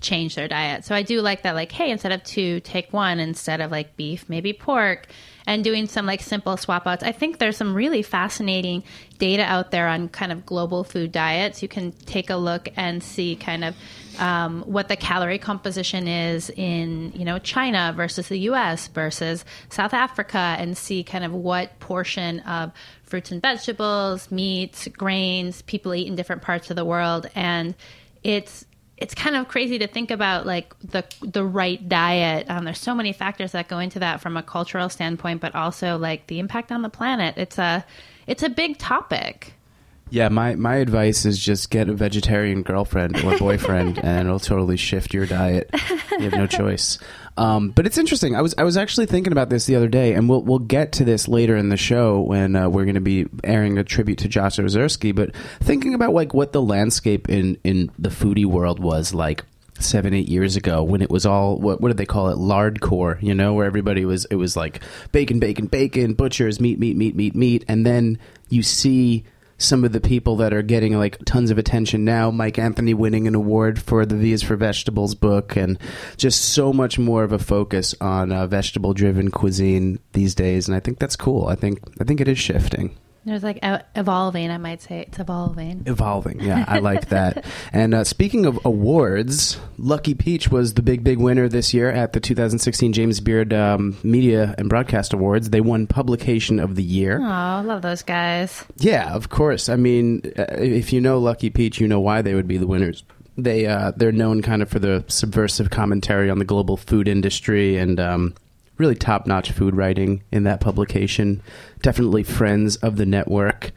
change 0.00 0.36
their 0.36 0.46
diet. 0.46 0.84
So 0.84 0.94
I 0.94 1.02
do 1.02 1.20
like 1.20 1.42
that, 1.42 1.56
like, 1.56 1.72
hey, 1.72 1.90
instead 1.90 2.12
of 2.12 2.22
two, 2.22 2.60
take 2.60 2.92
one. 2.92 3.18
Instead 3.18 3.60
of 3.60 3.72
like 3.72 3.96
beef, 3.96 4.28
maybe 4.28 4.52
pork, 4.52 5.08
and 5.46 5.64
doing 5.64 5.86
some 5.88 6.06
like 6.06 6.20
simple 6.20 6.56
swap 6.56 6.86
outs. 6.86 7.02
I 7.02 7.10
think 7.10 7.38
there's 7.38 7.56
some 7.56 7.74
really 7.74 8.02
fascinating 8.02 8.84
data 9.18 9.42
out 9.42 9.70
there 9.70 9.88
on 9.88 10.08
kind 10.08 10.30
of 10.30 10.46
global 10.46 10.84
food 10.84 11.10
diets. 11.10 11.62
You 11.62 11.68
can 11.68 11.92
take 11.92 12.30
a 12.30 12.36
look 12.36 12.68
and 12.76 13.02
see 13.02 13.34
kind 13.34 13.64
of 13.64 13.74
um, 14.18 14.62
what 14.62 14.88
the 14.88 14.96
calorie 14.96 15.38
composition 15.38 16.06
is 16.06 16.50
in 16.50 17.12
you 17.14 17.24
know 17.24 17.38
China 17.38 17.92
versus 17.96 18.28
the 18.28 18.38
U.S. 18.40 18.88
versus 18.88 19.44
South 19.70 19.94
Africa, 19.94 20.56
and 20.58 20.76
see 20.76 21.02
kind 21.02 21.24
of 21.24 21.32
what 21.32 21.78
portion 21.80 22.40
of 22.40 22.72
fruits 23.08 23.30
and 23.30 23.42
vegetables, 23.42 24.30
meats, 24.30 24.88
grains 24.88 25.62
people 25.62 25.94
eat 25.94 26.06
in 26.06 26.14
different 26.14 26.42
parts 26.42 26.70
of 26.70 26.76
the 26.76 26.84
world, 26.84 27.28
and 27.34 27.74
it's 28.22 28.64
it's 28.96 29.14
kind 29.14 29.36
of 29.36 29.46
crazy 29.46 29.78
to 29.78 29.86
think 29.86 30.10
about 30.10 30.44
like 30.44 30.78
the 30.80 31.04
the 31.22 31.44
right 31.44 31.88
diet. 31.88 32.46
Um, 32.50 32.64
there's 32.64 32.80
so 32.80 32.94
many 32.94 33.12
factors 33.12 33.52
that 33.52 33.68
go 33.68 33.78
into 33.78 34.00
that 34.00 34.20
from 34.20 34.36
a 34.36 34.42
cultural 34.42 34.88
standpoint, 34.88 35.40
but 35.40 35.54
also 35.54 35.96
like 35.96 36.26
the 36.26 36.38
impact 36.38 36.72
on 36.72 36.82
the 36.82 36.88
planet. 36.88 37.36
It's 37.36 37.58
a 37.58 37.84
it's 38.26 38.42
a 38.42 38.48
big 38.48 38.78
topic. 38.78 39.54
Yeah, 40.10 40.28
my, 40.28 40.54
my 40.54 40.76
advice 40.76 41.26
is 41.26 41.38
just 41.38 41.70
get 41.70 41.88
a 41.88 41.94
vegetarian 41.94 42.62
girlfriend 42.62 43.22
or 43.22 43.38
boyfriend, 43.38 43.98
and 44.02 44.26
it'll 44.26 44.38
totally 44.38 44.76
shift 44.76 45.12
your 45.12 45.26
diet. 45.26 45.70
You 46.12 46.30
have 46.30 46.32
no 46.32 46.46
choice. 46.46 46.98
Um, 47.36 47.70
but 47.70 47.86
it's 47.86 47.98
interesting. 47.98 48.34
I 48.34 48.42
was 48.42 48.54
I 48.58 48.64
was 48.64 48.76
actually 48.76 49.06
thinking 49.06 49.32
about 49.32 49.48
this 49.48 49.66
the 49.66 49.76
other 49.76 49.86
day, 49.86 50.14
and 50.14 50.28
we'll 50.28 50.42
we'll 50.42 50.58
get 50.58 50.92
to 50.92 51.04
this 51.04 51.28
later 51.28 51.56
in 51.56 51.68
the 51.68 51.76
show 51.76 52.20
when 52.20 52.56
uh, 52.56 52.68
we're 52.68 52.84
going 52.84 52.96
to 52.96 53.00
be 53.00 53.26
airing 53.44 53.78
a 53.78 53.84
tribute 53.84 54.18
to 54.18 54.28
Josh 54.28 54.56
Ozersky. 54.56 55.14
But 55.14 55.36
thinking 55.60 55.94
about 55.94 56.12
like 56.12 56.34
what 56.34 56.52
the 56.52 56.60
landscape 56.60 57.28
in 57.28 57.56
in 57.62 57.92
the 57.96 58.08
foodie 58.08 58.44
world 58.44 58.80
was 58.80 59.14
like 59.14 59.44
seven 59.78 60.12
eight 60.12 60.28
years 60.28 60.56
ago 60.56 60.82
when 60.82 61.00
it 61.00 61.10
was 61.10 61.24
all 61.24 61.56
what 61.56 61.80
what 61.80 61.88
did 61.88 61.96
they 61.96 62.04
call 62.04 62.30
it 62.30 62.36
lardcore 62.36 63.22
you 63.22 63.32
know 63.32 63.54
where 63.54 63.64
everybody 63.64 64.04
was 64.04 64.24
it 64.24 64.34
was 64.34 64.56
like 64.56 64.82
bacon 65.12 65.38
bacon 65.38 65.66
bacon 65.66 66.14
butchers 66.14 66.58
meat 66.58 66.80
meat 66.80 66.96
meat 66.96 67.14
meat 67.14 67.36
meat 67.36 67.64
and 67.68 67.86
then 67.86 68.18
you 68.48 68.60
see 68.60 69.22
some 69.58 69.84
of 69.84 69.92
the 69.92 70.00
people 70.00 70.36
that 70.36 70.54
are 70.54 70.62
getting 70.62 70.96
like 70.96 71.18
tons 71.24 71.50
of 71.50 71.58
attention 71.58 72.04
now. 72.04 72.30
Mike 72.30 72.58
anthony 72.58 72.94
winning 72.94 73.26
an 73.26 73.34
award 73.34 73.80
for 73.80 74.06
the 74.06 74.16
v 74.16 74.32
is 74.32 74.42
for 74.42 74.56
vegetables 74.56 75.14
book 75.14 75.56
and 75.56 75.78
just 76.16 76.40
so 76.40 76.72
much 76.72 76.98
more 76.98 77.24
of 77.24 77.32
a 77.32 77.38
focus 77.38 77.94
on 78.00 78.32
uh, 78.32 78.46
vegetable 78.46 78.94
driven 78.94 79.30
cuisine 79.30 79.98
these 80.12 80.34
days 80.34 80.68
and 80.68 80.76
i 80.76 80.80
think 80.80 80.98
that's 80.98 81.16
cool. 81.16 81.46
I 81.46 81.54
think 81.54 81.80
i 82.00 82.04
think 82.04 82.20
it 82.20 82.28
is 82.28 82.38
shifting 82.38 82.96
There's 83.28 83.42
like 83.42 83.58
evolving. 83.94 84.50
I 84.50 84.58
might 84.58 84.82
say 84.82 85.00
it's 85.00 85.18
evolving. 85.18 85.82
Evolving, 85.86 86.40
yeah, 86.40 86.64
I 86.66 86.78
like 86.78 87.08
that. 87.10 87.44
and 87.72 87.94
uh, 87.94 88.04
speaking 88.04 88.46
of 88.46 88.58
awards, 88.64 89.58
Lucky 89.76 90.14
Peach 90.14 90.50
was 90.50 90.74
the 90.74 90.82
big, 90.82 91.04
big 91.04 91.18
winner 91.18 91.48
this 91.48 91.72
year 91.74 91.90
at 91.90 92.12
the 92.12 92.20
2016 92.20 92.92
James 92.92 93.20
Beard 93.20 93.52
um, 93.52 93.96
Media 94.02 94.54
and 94.58 94.68
Broadcast 94.68 95.12
Awards. 95.12 95.50
They 95.50 95.60
won 95.60 95.86
Publication 95.86 96.58
of 96.58 96.74
the 96.74 96.82
Year. 96.82 97.18
Oh, 97.20 97.24
I 97.24 97.60
love 97.60 97.82
those 97.82 98.02
guys. 98.02 98.64
Yeah, 98.78 99.14
of 99.14 99.28
course. 99.28 99.68
I 99.68 99.76
mean, 99.76 100.22
uh, 100.38 100.46
if 100.50 100.92
you 100.92 101.00
know 101.00 101.18
Lucky 101.18 101.50
Peach, 101.50 101.80
you 101.80 101.88
know 101.88 102.00
why 102.00 102.22
they 102.22 102.34
would 102.34 102.48
be 102.48 102.56
the 102.56 102.66
winners. 102.66 103.04
They 103.36 103.66
uh, 103.66 103.92
they're 103.96 104.10
known 104.10 104.42
kind 104.42 104.62
of 104.62 104.68
for 104.68 104.80
the 104.80 105.04
subversive 105.06 105.70
commentary 105.70 106.28
on 106.28 106.40
the 106.40 106.44
global 106.44 106.76
food 106.76 107.06
industry 107.06 107.76
and 107.76 108.00
um, 108.00 108.34
really 108.78 108.94
top 108.94 109.26
notch 109.26 109.52
food 109.52 109.76
writing 109.76 110.22
in 110.32 110.44
that 110.44 110.60
publication. 110.60 111.42
Definitely 111.82 112.22
friends 112.22 112.76
of 112.76 112.96
the 112.96 113.06
network. 113.06 113.72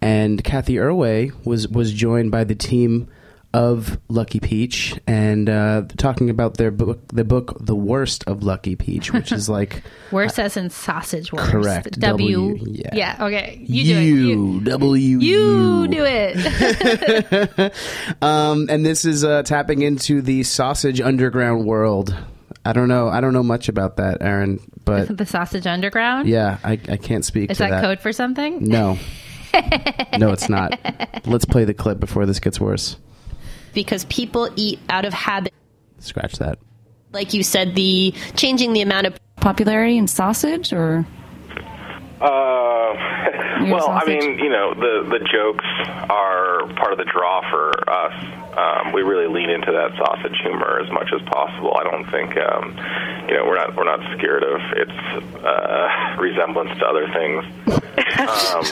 And 0.00 0.42
Cathy 0.42 0.74
Erway 0.74 1.32
was 1.44 1.68
was 1.68 1.92
joined 1.92 2.30
by 2.30 2.44
the 2.44 2.54
team 2.54 3.08
of 3.54 3.98
Lucky 4.08 4.40
Peach 4.40 4.98
and 5.06 5.48
uh, 5.48 5.84
talking 5.96 6.28
about 6.28 6.56
their 6.56 6.72
book, 6.72 7.06
the 7.12 7.22
book 7.22 7.56
"The 7.60 7.76
Wurst 7.76 8.24
of 8.26 8.42
Lucky 8.42 8.74
Peach," 8.74 9.12
which 9.12 9.30
is 9.30 9.48
like 9.58 9.84
Worse 10.10 10.40
as 10.40 10.56
in 10.56 10.70
sausage 10.70 11.32
wurst. 11.32 11.50
Correct. 11.50 12.00
W. 12.00 12.58
W, 12.58 12.74
yeah. 12.92 13.16
Okay. 13.20 13.60
You 13.62 13.84
do 13.84 13.98
it. 13.98 14.04
You, 14.04 14.60
W 14.60 15.18
you 15.20 15.86
do 15.88 16.04
it. 16.04 17.72
um, 18.22 18.66
and 18.68 18.84
this 18.84 19.04
is 19.04 19.24
uh, 19.24 19.44
tapping 19.44 19.82
into 19.82 20.20
the 20.20 20.42
sausage 20.42 21.00
underground 21.00 21.64
world. 21.64 22.14
I 22.64 22.72
don't 22.72 22.88
know. 22.88 23.08
I 23.08 23.20
don't 23.20 23.32
know 23.32 23.42
much 23.42 23.68
about 23.68 23.96
that, 23.98 24.22
Erin. 24.22 24.58
But 24.84 25.16
the 25.16 25.26
sausage 25.26 25.66
underground. 25.66 26.28
yeah, 26.28 26.58
I, 26.64 26.72
I 26.72 26.96
can't 26.96 27.24
speak 27.24 27.50
Is 27.50 27.58
to 27.58 27.64
that, 27.64 27.70
that. 27.70 27.80
code 27.82 28.00
for 28.00 28.12
something? 28.12 28.64
No. 28.64 28.98
no, 30.18 30.32
it's 30.32 30.48
not. 30.48 30.78
Let's 31.26 31.44
play 31.44 31.64
the 31.64 31.74
clip 31.74 32.00
before 32.00 32.26
this 32.26 32.40
gets 32.40 32.58
worse. 32.60 32.96
because 33.72 34.04
people 34.06 34.48
eat 34.56 34.78
out 34.88 35.04
of 35.04 35.12
habit. 35.12 35.52
Scratch 35.98 36.38
that. 36.38 36.58
Like 37.12 37.34
you 37.34 37.42
said, 37.42 37.74
the 37.74 38.12
changing 38.34 38.72
the 38.72 38.80
amount 38.82 39.06
of 39.06 39.18
popularity 39.36 39.96
in 39.98 40.06
sausage 40.08 40.72
or 40.72 41.06
Uh, 42.24 43.68
well, 43.68 43.90
I 43.90 44.02
mean, 44.06 44.38
you 44.38 44.48
know, 44.48 44.72
the 44.72 45.04
the 45.12 45.20
jokes 45.28 45.64
are 46.08 46.64
part 46.80 46.92
of 46.92 46.98
the 46.98 47.04
draw 47.04 47.44
for 47.50 47.68
us. 47.84 48.16
Um, 48.56 48.92
we 48.92 49.02
really 49.02 49.28
lean 49.28 49.50
into 49.50 49.72
that 49.72 49.92
sausage 49.98 50.38
humor 50.40 50.80
as 50.80 50.90
much 50.90 51.12
as 51.12 51.20
possible. 51.28 51.76
I 51.76 51.84
don't 51.84 52.08
think, 52.08 52.32
um, 52.38 52.72
you 53.28 53.34
know, 53.36 53.44
we're 53.44 53.60
not 53.60 53.76
we're 53.76 53.84
not 53.84 54.00
scared 54.16 54.42
of 54.42 54.60
its 54.72 54.96
uh, 55.44 56.16
resemblance 56.18 56.72
to 56.78 56.86
other 56.86 57.06
things. 57.12 57.44
um, 58.24 58.64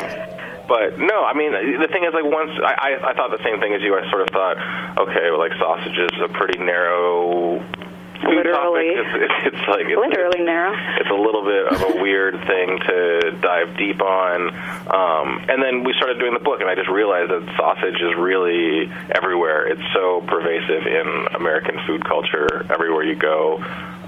but 0.73 0.97
no, 0.97 1.21
I 1.25 1.35
mean, 1.37 1.53
the 1.53 1.89
thing 1.93 2.05
is, 2.09 2.15
like, 2.15 2.25
once 2.25 2.57
I, 2.65 2.97
I, 2.97 3.11
I 3.11 3.15
thought 3.15 3.37
the 3.37 3.43
same 3.45 3.61
thing 3.61 3.75
as 3.75 3.83
you. 3.83 3.93
I 3.93 4.09
sort 4.09 4.23
of 4.23 4.31
thought, 4.33 4.57
okay, 4.97 5.29
well, 5.29 5.41
like 5.41 5.53
sausage 5.59 5.99
is 5.99 6.17
a 6.25 6.29
pretty 6.33 6.59
narrow. 6.59 7.61
Food 8.23 8.37
Literally. 8.47 8.95
topic. 8.95 9.03
It's, 9.03 9.15
it's, 9.27 9.39
it's 9.55 9.69
like 9.69 9.87
it's, 9.91 9.99
Literally 9.99 10.45
narrow. 10.47 10.73
it's 11.01 11.11
a 11.11 11.19
little 11.19 11.43
bit 11.43 11.67
of 11.75 11.79
a 11.83 12.03
weird 12.03 12.39
thing 12.47 12.79
to 12.87 13.31
dive 13.43 13.77
deep 13.77 14.01
on. 14.01 14.49
Um, 14.87 15.43
and 15.51 15.59
then 15.63 15.83
we 15.83 15.93
started 15.99 16.19
doing 16.19 16.33
the 16.33 16.41
book, 16.45 16.61
and 16.61 16.71
I 16.71 16.75
just 16.75 16.89
realized 16.89 17.31
that 17.35 17.43
sausage 17.57 17.99
is 18.01 18.15
really 18.17 18.87
everywhere. 19.11 19.67
It's 19.67 19.83
so 19.93 20.23
pervasive 20.27 20.87
in 20.87 21.35
American 21.35 21.79
food 21.87 22.05
culture. 22.07 22.63
Everywhere 22.71 23.03
you 23.03 23.17
go, 23.17 23.59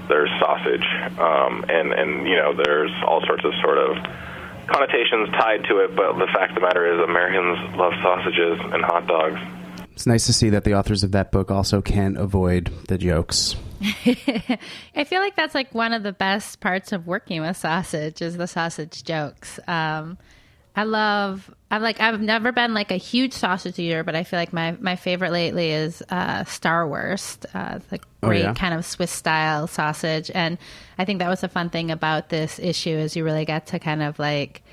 there's 0.07 0.29
sausage, 0.39 0.85
um, 1.19 1.65
and 1.67 1.91
and 1.91 2.27
you 2.27 2.35
know 2.37 2.53
there's 2.55 2.91
all 3.05 3.19
sorts 3.27 3.43
of 3.43 3.51
sort 3.61 3.77
of 3.77 3.97
connotations 4.67 5.29
tied 5.35 5.65
to 5.67 5.83
it. 5.83 5.95
But 5.95 6.15
the 6.17 6.27
fact 6.31 6.51
of 6.51 6.55
the 6.55 6.61
matter 6.61 6.87
is, 6.87 7.03
Americans 7.03 7.75
love 7.75 7.93
sausages 8.01 8.59
and 8.71 8.79
hot 8.83 9.07
dogs. 9.07 9.39
It's 9.91 10.05
nice 10.07 10.25
to 10.27 10.33
see 10.33 10.49
that 10.51 10.63
the 10.63 10.73
authors 10.73 11.03
of 11.03 11.11
that 11.11 11.31
book 11.31 11.51
also 11.51 11.81
can't 11.81 12.17
avoid 12.17 12.71
the 12.87 12.97
jokes. 12.97 13.55
I 14.95 15.03
feel 15.05 15.21
like 15.21 15.35
that's 15.35 15.55
like 15.55 15.73
one 15.73 15.93
of 15.93 16.03
the 16.03 16.13
best 16.13 16.59
parts 16.59 16.91
of 16.91 17.07
working 17.07 17.41
with 17.41 17.57
sausage 17.57 18.21
is 18.21 18.37
the 18.37 18.47
sausage 18.47 19.03
jokes. 19.03 19.59
Um, 19.67 20.17
I 20.77 20.83
love. 20.83 21.53
I'm 21.71 21.81
like 21.81 22.01
I've 22.01 22.19
never 22.19 22.51
been 22.51 22.73
like 22.73 22.91
a 22.91 22.97
huge 22.97 23.31
sausage 23.33 23.79
eater, 23.79 24.03
but 24.03 24.15
I 24.15 24.23
feel 24.23 24.39
like 24.39 24.51
my 24.51 24.75
my 24.81 24.95
favorite 24.97 25.31
lately 25.31 25.71
is 25.71 26.03
uh, 26.09 26.43
Starwurst. 26.43 27.45
Uh, 27.53 27.77
it's 27.77 27.91
a 27.93 27.99
Oh, 28.23 28.27
great 28.29 28.41
yeah? 28.43 28.53
kind 28.55 28.73
of 28.73 28.85
Swiss 28.85 29.11
style 29.11 29.67
sausage, 29.67 30.31
and 30.33 30.57
I 30.97 31.05
think 31.05 31.19
that 31.19 31.29
was 31.29 31.41
the 31.41 31.47
fun 31.47 31.69
thing 31.69 31.91
about 31.91 32.29
this 32.29 32.57
issue 32.59 32.89
is 32.89 33.15
you 33.15 33.23
really 33.23 33.45
get 33.45 33.67
to 33.67 33.79
kind 33.79 34.01
of 34.01 34.17
like 34.19 34.63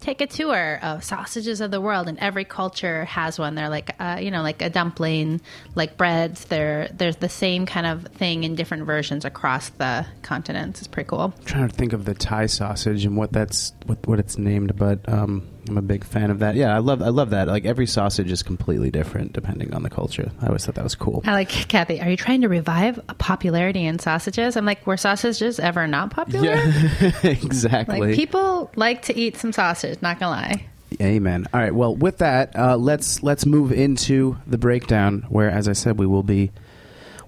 take 0.00 0.20
a 0.20 0.26
tour 0.26 0.78
of 0.82 1.04
sausages 1.04 1.60
of 1.60 1.70
the 1.70 1.80
world 1.80 2.08
and 2.08 2.18
every 2.18 2.44
culture 2.44 3.04
has 3.04 3.38
one. 3.38 3.54
They're 3.54 3.68
like 3.68 3.94
uh, 4.00 4.18
you 4.20 4.30
know 4.30 4.42
like 4.42 4.62
a 4.62 4.70
dumpling 4.70 5.40
like 5.74 5.96
breads. 5.96 6.46
They're 6.46 6.88
there's 6.92 7.16
the 7.16 7.28
same 7.28 7.66
kind 7.66 7.86
of 7.86 8.06
thing 8.14 8.44
in 8.44 8.54
different 8.54 8.84
versions 8.84 9.24
across 9.24 9.68
the 9.70 10.06
continents. 10.22 10.80
It's 10.80 10.88
pretty 10.88 11.08
cool. 11.08 11.34
I'm 11.36 11.44
trying 11.44 11.68
to 11.68 11.74
think 11.74 11.92
of 11.92 12.04
the 12.04 12.14
Thai 12.14 12.46
sausage 12.46 13.04
and 13.04 13.16
what 13.16 13.32
that's 13.32 13.72
what 13.86 14.06
what 14.06 14.18
it's 14.18 14.38
named, 14.38 14.76
but 14.76 15.06
um, 15.08 15.46
I'm 15.68 15.76
a 15.78 15.82
big 15.82 16.04
fan 16.04 16.30
of 16.30 16.38
that. 16.40 16.54
Yeah, 16.54 16.74
I 16.74 16.78
love 16.78 17.02
I 17.02 17.08
love 17.08 17.30
that. 17.30 17.48
Like 17.48 17.64
every 17.64 17.86
sausage 17.86 18.30
is 18.32 18.42
completely 18.42 18.90
different 18.90 19.32
depending 19.32 19.74
on 19.74 19.82
the 19.82 19.90
culture. 19.90 20.30
I 20.40 20.46
always 20.46 20.64
thought 20.66 20.74
that 20.76 20.84
was 20.84 20.94
cool. 20.94 21.22
i 21.26 21.32
like 21.32 21.48
cathy 21.48 22.00
are 22.00 22.08
you 22.08 22.16
trying 22.16 22.40
to 22.42 22.48
revive 22.48 22.98
a 23.08 23.14
popularity 23.14 23.84
in 23.84 23.98
sausages 23.98 24.56
i'm 24.56 24.64
like 24.64 24.86
were 24.86 24.96
sausages 24.96 25.58
ever 25.60 25.86
not 25.86 26.10
popular 26.10 26.46
Yeah, 26.46 27.10
exactly. 27.22 28.00
like 28.00 28.14
people 28.14 28.70
like 28.76 29.02
to 29.02 29.16
eat 29.16 29.36
some 29.36 29.52
sausage 29.52 30.00
not 30.02 30.18
gonna 30.18 30.32
lie 30.32 30.66
Amen. 31.00 31.46
All 31.54 31.60
right. 31.60 31.72
Well, 31.74 31.94
with 31.94 32.18
that, 32.18 32.54
uh, 32.58 32.76
let's 32.76 33.22
let's 33.22 33.46
move 33.46 33.70
into 33.70 34.36
the 34.48 34.58
breakdown, 34.58 35.24
where, 35.28 35.48
as 35.48 35.68
I 35.68 35.72
said, 35.72 35.98
we 36.00 36.06
will 36.06 36.24
be 36.24 36.50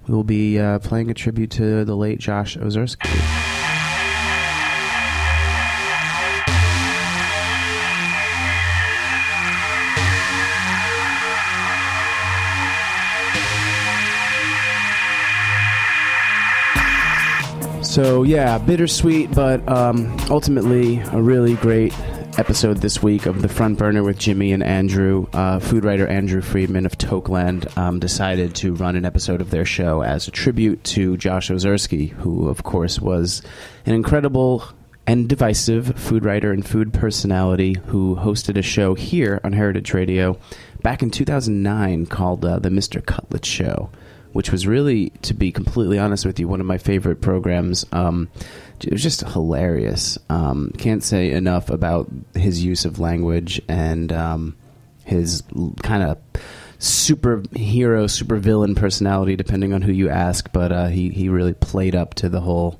we 0.05 0.13
will 0.13 0.25
be 0.25 0.59
uh, 0.59 0.79
playing 0.79 1.09
a 1.09 1.13
tribute 1.13 1.51
to 1.51 1.85
the 1.85 1.95
late 1.95 2.19
Josh 2.19 2.57
Ozersky. 2.57 3.41
So 17.93 18.23
yeah, 18.23 18.57
bittersweet, 18.57 19.35
but 19.35 19.69
um, 19.69 20.17
ultimately 20.31 20.97
a 20.97 21.21
really 21.21 21.53
great 21.53 21.93
episode 22.39 22.77
this 22.77 23.03
week 23.03 23.27
of 23.27 23.43
the 23.43 23.47
front 23.47 23.77
burner 23.77 24.01
with 24.01 24.17
Jimmy 24.17 24.51
and 24.51 24.63
Andrew. 24.63 25.27
Uh, 25.31 25.59
food 25.59 25.85
writer 25.85 26.07
Andrew 26.07 26.41
Friedman 26.41 26.87
of 26.87 26.97
Toqueland 26.97 27.77
um, 27.77 27.99
decided 27.99 28.55
to 28.55 28.73
run 28.73 28.95
an 28.95 29.05
episode 29.05 29.41
of 29.41 29.51
their 29.51 29.63
show 29.63 30.01
as 30.01 30.27
a 30.27 30.31
tribute 30.31 30.83
to 30.85 31.17
Josh 31.17 31.51
Ozersky, 31.51 32.09
who 32.09 32.49
of 32.49 32.63
course 32.63 32.99
was 32.99 33.43
an 33.85 33.93
incredible 33.93 34.63
and 35.05 35.29
divisive 35.29 35.95
food 35.95 36.25
writer 36.25 36.51
and 36.51 36.67
food 36.67 36.93
personality 36.93 37.75
who 37.85 38.15
hosted 38.15 38.57
a 38.57 38.63
show 38.63 38.95
here 38.95 39.39
on 39.43 39.53
Heritage 39.53 39.93
Radio 39.93 40.39
back 40.81 41.03
in 41.03 41.11
2009 41.11 42.07
called 42.07 42.43
uh, 42.43 42.57
the 42.57 42.69
Mr. 42.69 43.05
Cutlet 43.05 43.45
Show 43.45 43.91
which 44.33 44.51
was 44.51 44.67
really, 44.67 45.11
to 45.21 45.33
be 45.33 45.51
completely 45.51 45.97
honest 45.97 46.25
with 46.25 46.39
you, 46.39 46.47
one 46.47 46.59
of 46.59 46.65
my 46.65 46.77
favorite 46.77 47.21
programs. 47.21 47.85
Um, 47.91 48.29
it 48.81 48.91
was 48.91 49.01
just 49.01 49.21
hilarious. 49.21 50.17
Um, 50.29 50.73
can't 50.77 51.03
say 51.03 51.31
enough 51.31 51.69
about 51.69 52.11
his 52.33 52.63
use 52.63 52.85
of 52.85 52.99
language 52.99 53.61
and 53.69 54.11
um, 54.11 54.57
his 55.05 55.43
kind 55.83 56.03
of 56.03 56.17
superhero, 56.79 58.05
supervillain 58.09 58.75
personality, 58.75 59.35
depending 59.35 59.71
on 59.71 59.81
who 59.81 59.91
you 59.91 60.09
ask. 60.09 60.51
But 60.51 60.71
uh, 60.71 60.87
he 60.87 61.09
he 61.09 61.29
really 61.29 61.53
played 61.53 61.95
up 61.95 62.15
to 62.15 62.29
the 62.29 62.41
whole 62.41 62.79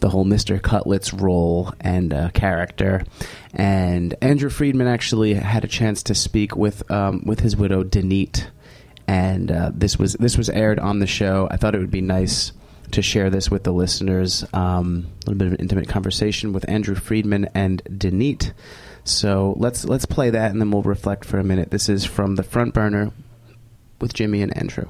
the 0.00 0.08
whole 0.08 0.24
Mr. 0.24 0.60
Cutlet's 0.60 1.12
role 1.12 1.72
and 1.80 2.12
uh, 2.12 2.30
character. 2.30 3.04
And 3.54 4.14
Andrew 4.20 4.50
Friedman 4.50 4.86
actually 4.86 5.34
had 5.34 5.64
a 5.64 5.68
chance 5.68 6.02
to 6.04 6.14
speak 6.14 6.56
with 6.56 6.90
um, 6.90 7.22
with 7.24 7.40
his 7.40 7.56
widow 7.56 7.84
Danit 7.84 8.48
and 9.10 9.50
uh, 9.50 9.72
this 9.74 9.98
was 9.98 10.12
this 10.14 10.38
was 10.38 10.48
aired 10.48 10.78
on 10.78 11.00
the 11.00 11.06
show. 11.06 11.48
I 11.50 11.56
thought 11.56 11.74
it 11.74 11.78
would 11.78 11.90
be 11.90 12.00
nice 12.00 12.52
to 12.92 13.02
share 13.02 13.28
this 13.28 13.50
with 13.50 13.64
the 13.64 13.72
listeners. 13.72 14.44
Um, 14.52 15.08
a 15.26 15.30
little 15.30 15.34
bit 15.34 15.46
of 15.48 15.52
an 15.54 15.58
intimate 15.58 15.88
conversation 15.88 16.52
with 16.52 16.68
Andrew 16.68 16.94
Friedman 16.94 17.48
and 17.52 17.82
Danit. 17.86 18.52
So 19.02 19.54
let's 19.58 19.84
let's 19.84 20.06
play 20.06 20.30
that, 20.30 20.52
and 20.52 20.60
then 20.60 20.70
we'll 20.70 20.82
reflect 20.82 21.24
for 21.24 21.40
a 21.40 21.44
minute. 21.44 21.72
This 21.72 21.88
is 21.88 22.04
from 22.04 22.36
the 22.36 22.44
front 22.44 22.72
burner 22.72 23.10
with 24.00 24.14
Jimmy 24.14 24.42
and 24.42 24.56
Andrew. 24.56 24.86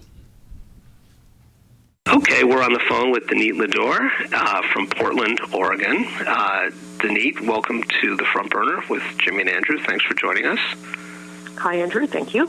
Okay, 2.06 2.44
we're 2.44 2.62
on 2.62 2.74
the 2.74 2.82
phone 2.90 3.12
with 3.12 3.26
Danit 3.26 3.54
Lidor 3.54 4.10
uh, 4.34 4.62
from 4.70 4.86
Portland, 4.88 5.40
Oregon. 5.54 6.04
Uh, 6.26 6.70
Danit, 6.98 7.40
welcome 7.46 7.82
to 8.02 8.16
the 8.16 8.24
front 8.24 8.50
burner 8.50 8.82
with 8.90 9.02
Jimmy 9.16 9.40
and 9.42 9.50
Andrew. 9.50 9.78
Thanks 9.78 10.04
for 10.04 10.12
joining 10.12 10.44
us. 10.44 10.58
Hi, 11.60 11.74
Andrew. 11.74 12.06
Thank 12.06 12.32
you. 12.32 12.44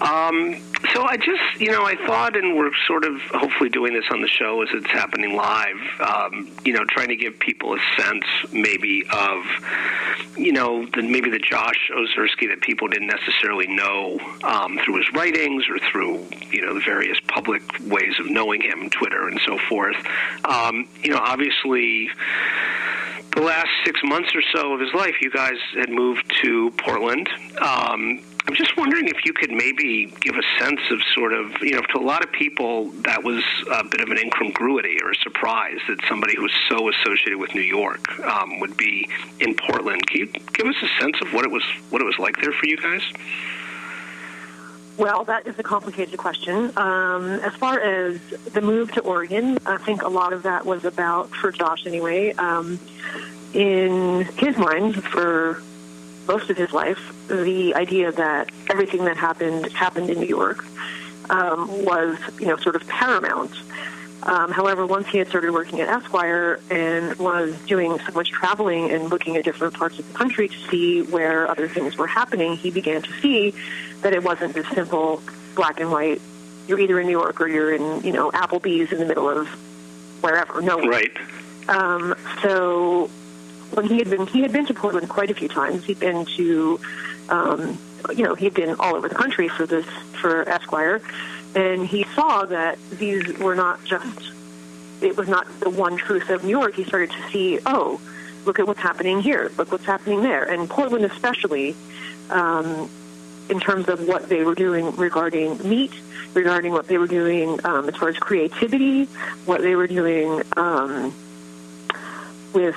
Um, 0.00 0.56
so 0.94 1.02
I 1.02 1.18
just, 1.18 1.60
you 1.60 1.70
know, 1.70 1.84
I 1.84 1.96
thought, 2.06 2.34
and 2.34 2.56
we're 2.56 2.70
sort 2.86 3.04
of 3.04 3.20
hopefully 3.30 3.68
doing 3.68 3.92
this 3.92 4.06
on 4.10 4.22
the 4.22 4.28
show 4.28 4.62
as 4.62 4.70
it's 4.72 4.90
happening 4.90 5.36
live, 5.36 5.76
um, 6.00 6.50
you 6.64 6.72
know, 6.72 6.82
trying 6.86 7.08
to 7.08 7.16
give 7.16 7.38
people 7.38 7.74
a 7.74 7.78
sense 8.00 8.24
maybe 8.54 9.04
of, 9.12 9.44
you 10.38 10.50
know, 10.50 10.86
the, 10.86 11.02
maybe 11.02 11.28
the 11.28 11.38
Josh 11.38 11.90
Ozersky 11.94 12.48
that 12.48 12.62
people 12.62 12.88
didn't 12.88 13.08
necessarily 13.08 13.66
know 13.66 14.18
um, 14.44 14.78
through 14.82 14.96
his 14.96 15.12
writings 15.12 15.66
or 15.68 15.78
through, 15.78 16.26
you 16.50 16.64
know, 16.64 16.72
the 16.72 16.80
various 16.86 17.18
public 17.28 17.60
ways 17.82 18.14
of 18.18 18.30
knowing 18.30 18.62
him, 18.62 18.88
Twitter 18.88 19.28
and 19.28 19.38
so 19.44 19.58
forth. 19.68 19.96
Um, 20.46 20.88
you 21.02 21.10
know, 21.10 21.20
obviously 21.22 22.08
the 23.36 23.42
last 23.42 23.68
six 23.84 24.00
months 24.02 24.30
or 24.34 24.42
so 24.54 24.72
of 24.72 24.80
his 24.80 24.94
life, 24.94 25.16
you 25.20 25.30
guys 25.30 25.58
had 25.78 25.90
moved 25.90 26.34
to 26.42 26.70
Portland. 26.78 27.28
Um, 27.60 28.20
I'm 28.46 28.54
just 28.54 28.76
wondering 28.76 29.08
if 29.08 29.24
you 29.24 29.32
could 29.32 29.50
maybe 29.50 30.12
give 30.20 30.36
a 30.36 30.62
sense 30.62 30.80
of 30.90 31.00
sort 31.14 31.32
of, 31.32 31.50
you 31.62 31.72
know, 31.72 31.80
to 31.92 31.98
a 31.98 32.04
lot 32.04 32.22
of 32.22 32.30
people 32.30 32.90
that 33.02 33.24
was 33.24 33.42
a 33.72 33.82
bit 33.84 34.00
of 34.02 34.10
an 34.10 34.18
incongruity 34.18 34.98
or 35.02 35.12
a 35.12 35.14
surprise 35.16 35.78
that 35.88 35.98
somebody 36.08 36.36
who 36.36 36.42
was 36.42 36.52
so 36.68 36.90
associated 36.90 37.38
with 37.38 37.54
New 37.54 37.62
York 37.62 38.18
um, 38.20 38.60
would 38.60 38.76
be 38.76 39.08
in 39.40 39.54
Portland. 39.54 40.06
Can 40.06 40.20
you 40.20 40.26
give 40.26 40.66
us 40.66 40.76
a 40.82 41.02
sense 41.02 41.16
of 41.22 41.32
what 41.32 41.46
it 41.46 41.50
was 41.50 41.64
what 41.88 42.02
it 42.02 42.04
was 42.04 42.18
like 42.18 42.36
there 42.42 42.52
for 42.52 42.66
you 42.66 42.76
guys? 42.76 43.02
Well, 44.98 45.24
that 45.24 45.46
is 45.46 45.58
a 45.58 45.62
complicated 45.62 46.18
question. 46.18 46.70
Um, 46.76 47.24
as 47.40 47.54
far 47.54 47.80
as 47.80 48.20
the 48.52 48.60
move 48.60 48.92
to 48.92 49.00
Oregon, 49.00 49.58
I 49.66 49.78
think 49.78 50.02
a 50.02 50.08
lot 50.08 50.32
of 50.32 50.44
that 50.44 50.66
was 50.66 50.84
about, 50.84 51.30
for 51.30 51.50
Josh 51.50 51.86
anyway, 51.86 52.32
um, 52.34 52.78
in 53.54 54.24
his 54.36 54.56
mind, 54.56 55.02
for 55.02 55.62
most 56.26 56.50
of 56.50 56.56
his 56.56 56.72
life, 56.72 56.98
the 57.28 57.74
idea 57.74 58.12
that 58.12 58.50
everything 58.70 59.04
that 59.04 59.16
happened 59.16 59.66
happened 59.72 60.10
in 60.10 60.20
New 60.20 60.26
York 60.26 60.64
um, 61.30 61.84
was, 61.84 62.18
you 62.38 62.46
know, 62.46 62.56
sort 62.56 62.76
of 62.76 62.86
paramount. 62.86 63.52
Um, 64.22 64.50
however, 64.52 64.86
once 64.86 65.06
he 65.08 65.18
had 65.18 65.28
started 65.28 65.52
working 65.52 65.80
at 65.80 65.88
Esquire 65.88 66.58
and 66.70 67.14
was 67.18 67.58
doing 67.66 67.98
so 67.98 68.12
much 68.12 68.30
traveling 68.30 68.90
and 68.90 69.10
looking 69.10 69.36
at 69.36 69.44
different 69.44 69.74
parts 69.74 69.98
of 69.98 70.10
the 70.10 70.14
country 70.14 70.48
to 70.48 70.58
see 70.70 71.02
where 71.02 71.50
other 71.50 71.68
things 71.68 71.98
were 71.98 72.06
happening, 72.06 72.56
he 72.56 72.70
began 72.70 73.02
to 73.02 73.12
see 73.20 73.52
that 74.00 74.14
it 74.14 74.22
wasn't 74.22 74.54
this 74.54 74.66
simple 74.68 75.22
black 75.54 75.78
and 75.78 75.90
white. 75.90 76.22
You're 76.66 76.80
either 76.80 76.98
in 76.98 77.06
New 77.06 77.12
York 77.12 77.38
or 77.40 77.48
you're 77.48 77.74
in, 77.74 78.02
you 78.02 78.12
know, 78.12 78.30
Applebee's 78.30 78.92
in 78.92 78.98
the 78.98 79.04
middle 79.04 79.28
of 79.28 79.46
wherever. 80.22 80.62
No, 80.62 80.78
right. 80.78 81.12
Um, 81.68 82.14
so 82.42 83.10
when 83.74 83.86
he 83.86 83.98
had 83.98 84.10
been 84.10 84.26
he 84.26 84.42
had 84.42 84.52
been 84.52 84.66
to 84.66 84.74
Portland 84.74 85.08
quite 85.08 85.30
a 85.30 85.34
few 85.34 85.48
times. 85.48 85.84
He'd 85.84 86.00
been 86.00 86.24
to 86.36 86.80
um, 87.28 87.78
you 88.14 88.24
know 88.24 88.34
he'd 88.34 88.54
been 88.54 88.76
all 88.78 88.94
over 88.96 89.08
the 89.08 89.14
country 89.14 89.48
for 89.48 89.66
this 89.66 89.86
for 90.20 90.48
Esquire, 90.48 91.00
and 91.54 91.86
he 91.86 92.04
saw 92.14 92.44
that 92.46 92.78
these 92.90 93.38
were 93.38 93.54
not 93.54 93.84
just 93.84 94.32
it 95.00 95.16
was 95.16 95.28
not 95.28 95.46
the 95.60 95.70
one 95.70 95.96
truth 95.96 96.30
of 96.30 96.44
New 96.44 96.50
York. 96.50 96.74
He 96.74 96.84
started 96.84 97.10
to 97.10 97.30
see 97.30 97.58
oh 97.66 98.00
look 98.44 98.58
at 98.58 98.66
what's 98.66 98.80
happening 98.80 99.20
here, 99.20 99.50
look 99.56 99.72
what's 99.72 99.86
happening 99.86 100.22
there, 100.22 100.44
and 100.44 100.68
Portland 100.68 101.04
especially. 101.04 101.74
Um, 102.30 102.88
in 103.50 103.60
terms 103.60 103.88
of 103.90 104.08
what 104.08 104.30
they 104.30 104.42
were 104.42 104.54
doing 104.54 104.96
regarding 104.96 105.68
meat, 105.68 105.92
regarding 106.32 106.72
what 106.72 106.88
they 106.88 106.98
were 106.98 107.06
doing 107.06 107.64
um, 107.64 107.88
as 107.88 107.96
far 107.96 108.08
as 108.08 108.16
creativity, 108.16 109.04
what 109.44 109.60
they 109.60 109.76
were 109.76 109.86
doing 109.86 110.42
um, 110.56 111.14
with 112.54 112.76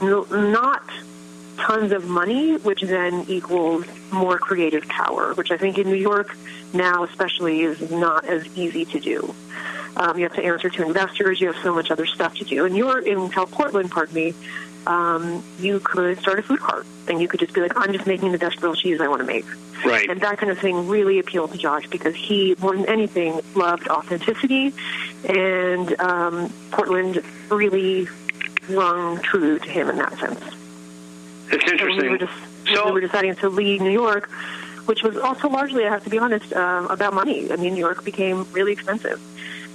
not 0.00 0.82
tons 1.56 1.92
of 1.92 2.06
money, 2.06 2.56
which 2.56 2.82
then 2.82 3.24
equals 3.28 3.84
more 4.12 4.38
creative 4.38 4.86
power, 4.88 5.34
which 5.34 5.50
I 5.50 5.56
think 5.56 5.78
in 5.78 5.88
New 5.88 5.96
York 5.96 6.36
now 6.72 7.04
especially 7.04 7.62
is 7.62 7.90
not 7.90 8.24
as 8.24 8.46
easy 8.56 8.84
to 8.84 9.00
do. 9.00 9.34
Um, 9.96 10.16
you 10.16 10.24
have 10.24 10.34
to 10.34 10.44
answer 10.44 10.70
to 10.70 10.86
investors. 10.86 11.40
You 11.40 11.48
have 11.48 11.62
so 11.62 11.74
much 11.74 11.90
other 11.90 12.06
stuff 12.06 12.36
to 12.36 12.44
do. 12.44 12.64
And 12.66 12.76
you're 12.76 13.00
in 13.00 13.30
South 13.30 13.50
Portland, 13.50 13.90
pardon 13.90 14.14
me. 14.14 14.34
Um, 14.86 15.42
you 15.58 15.80
could 15.80 16.18
start 16.20 16.38
a 16.38 16.42
food 16.42 16.60
cart, 16.60 16.86
and 17.08 17.20
you 17.20 17.28
could 17.28 17.40
just 17.40 17.52
be 17.52 17.60
like, 17.60 17.72
"I'm 17.76 17.92
just 17.92 18.06
making 18.06 18.32
the 18.32 18.38
best 18.38 18.56
grilled 18.58 18.78
cheese 18.78 19.00
I 19.00 19.08
want 19.08 19.20
to 19.20 19.26
make." 19.26 19.44
Right. 19.84 20.08
And 20.08 20.20
that 20.22 20.38
kind 20.38 20.50
of 20.50 20.58
thing 20.58 20.88
really 20.88 21.18
appealed 21.18 21.52
to 21.52 21.58
Josh 21.58 21.86
because 21.88 22.14
he, 22.14 22.56
more 22.58 22.74
than 22.74 22.86
anything, 22.86 23.40
loved 23.54 23.88
authenticity, 23.88 24.72
and 25.28 26.00
um, 26.00 26.52
Portland 26.70 27.22
really 27.50 28.08
rung 28.68 29.20
true 29.20 29.58
to 29.58 29.68
him 29.68 29.88
in 29.90 29.96
that 29.96 30.18
sense. 30.18 30.40
It's 31.50 31.70
interesting. 31.70 32.02
We 32.02 32.08
were, 32.10 32.18
just, 32.18 32.32
so, 32.66 32.86
we 32.86 32.92
were 32.92 33.00
deciding 33.00 33.34
to 33.36 33.48
leave 33.48 33.80
New 33.80 33.90
York, 33.90 34.30
which 34.86 35.02
was 35.02 35.16
also 35.16 35.48
largely, 35.48 35.86
I 35.86 35.90
have 35.90 36.04
to 36.04 36.10
be 36.10 36.18
honest, 36.18 36.52
um, 36.52 36.86
about 36.86 37.14
money. 37.14 37.50
I 37.50 37.56
mean, 37.56 37.74
New 37.74 37.80
York 37.80 38.04
became 38.04 38.46
really 38.52 38.72
expensive. 38.72 39.20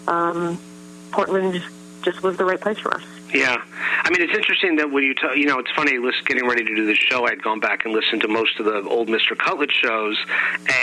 Um, 0.07 0.59
Portland 1.11 1.61
just 2.03 2.21
was 2.21 2.37
the 2.37 2.45
right 2.45 2.59
place 2.59 2.77
for 2.77 2.93
us. 2.93 3.03
Yeah, 3.33 3.63
I 4.03 4.11
mean 4.11 4.21
it's 4.21 4.37
interesting 4.37 4.75
that 4.75 4.91
when 4.91 5.03
you 5.03 5.15
tell 5.15 5.35
you 5.35 5.47
know 5.47 5.57
it's 5.57 5.71
funny. 5.71 5.97
Listen, 5.97 6.21
getting 6.25 6.47
ready 6.47 6.63
to 6.63 6.75
do 6.75 6.85
this 6.85 6.99
show, 6.99 7.25
I'd 7.25 7.41
gone 7.41 7.59
back 7.59 7.83
and 7.83 7.93
listened 7.93 8.21
to 8.21 8.27
most 8.27 8.59
of 8.59 8.65
the 8.65 8.83
old 8.83 9.07
Mr. 9.07 9.35
Cutlet 9.35 9.71
shows, 9.71 10.23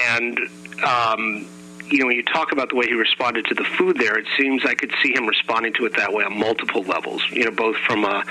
and 0.09 0.39
um, 0.83 1.47
you 1.91 1.99
know, 1.99 2.07
when 2.07 2.17
you 2.17 2.23
talk 2.23 2.53
about 2.53 2.71
the 2.71 2.77
way 2.77 2.87
he 2.87 2.95
responded 2.95 3.45
to 3.47 3.55
the 3.55 3.65
food 3.65 3.99
there, 3.99 4.17
it 4.19 4.27
seems 4.39 4.65
I 4.65 4.75
could 4.75 4.93
see 5.03 5.13
him 5.13 5.27
responding 5.27 5.73
to 5.75 5.87
it 5.87 5.97
that 5.97 6.13
way 6.13 6.25
on 6.25 6.39
multiple 6.39 6.83
levels. 6.83 7.23
You 7.31 7.45
know, 7.47 7.51
both 7.51 7.77
from 7.87 8.05
a, 8.05 8.25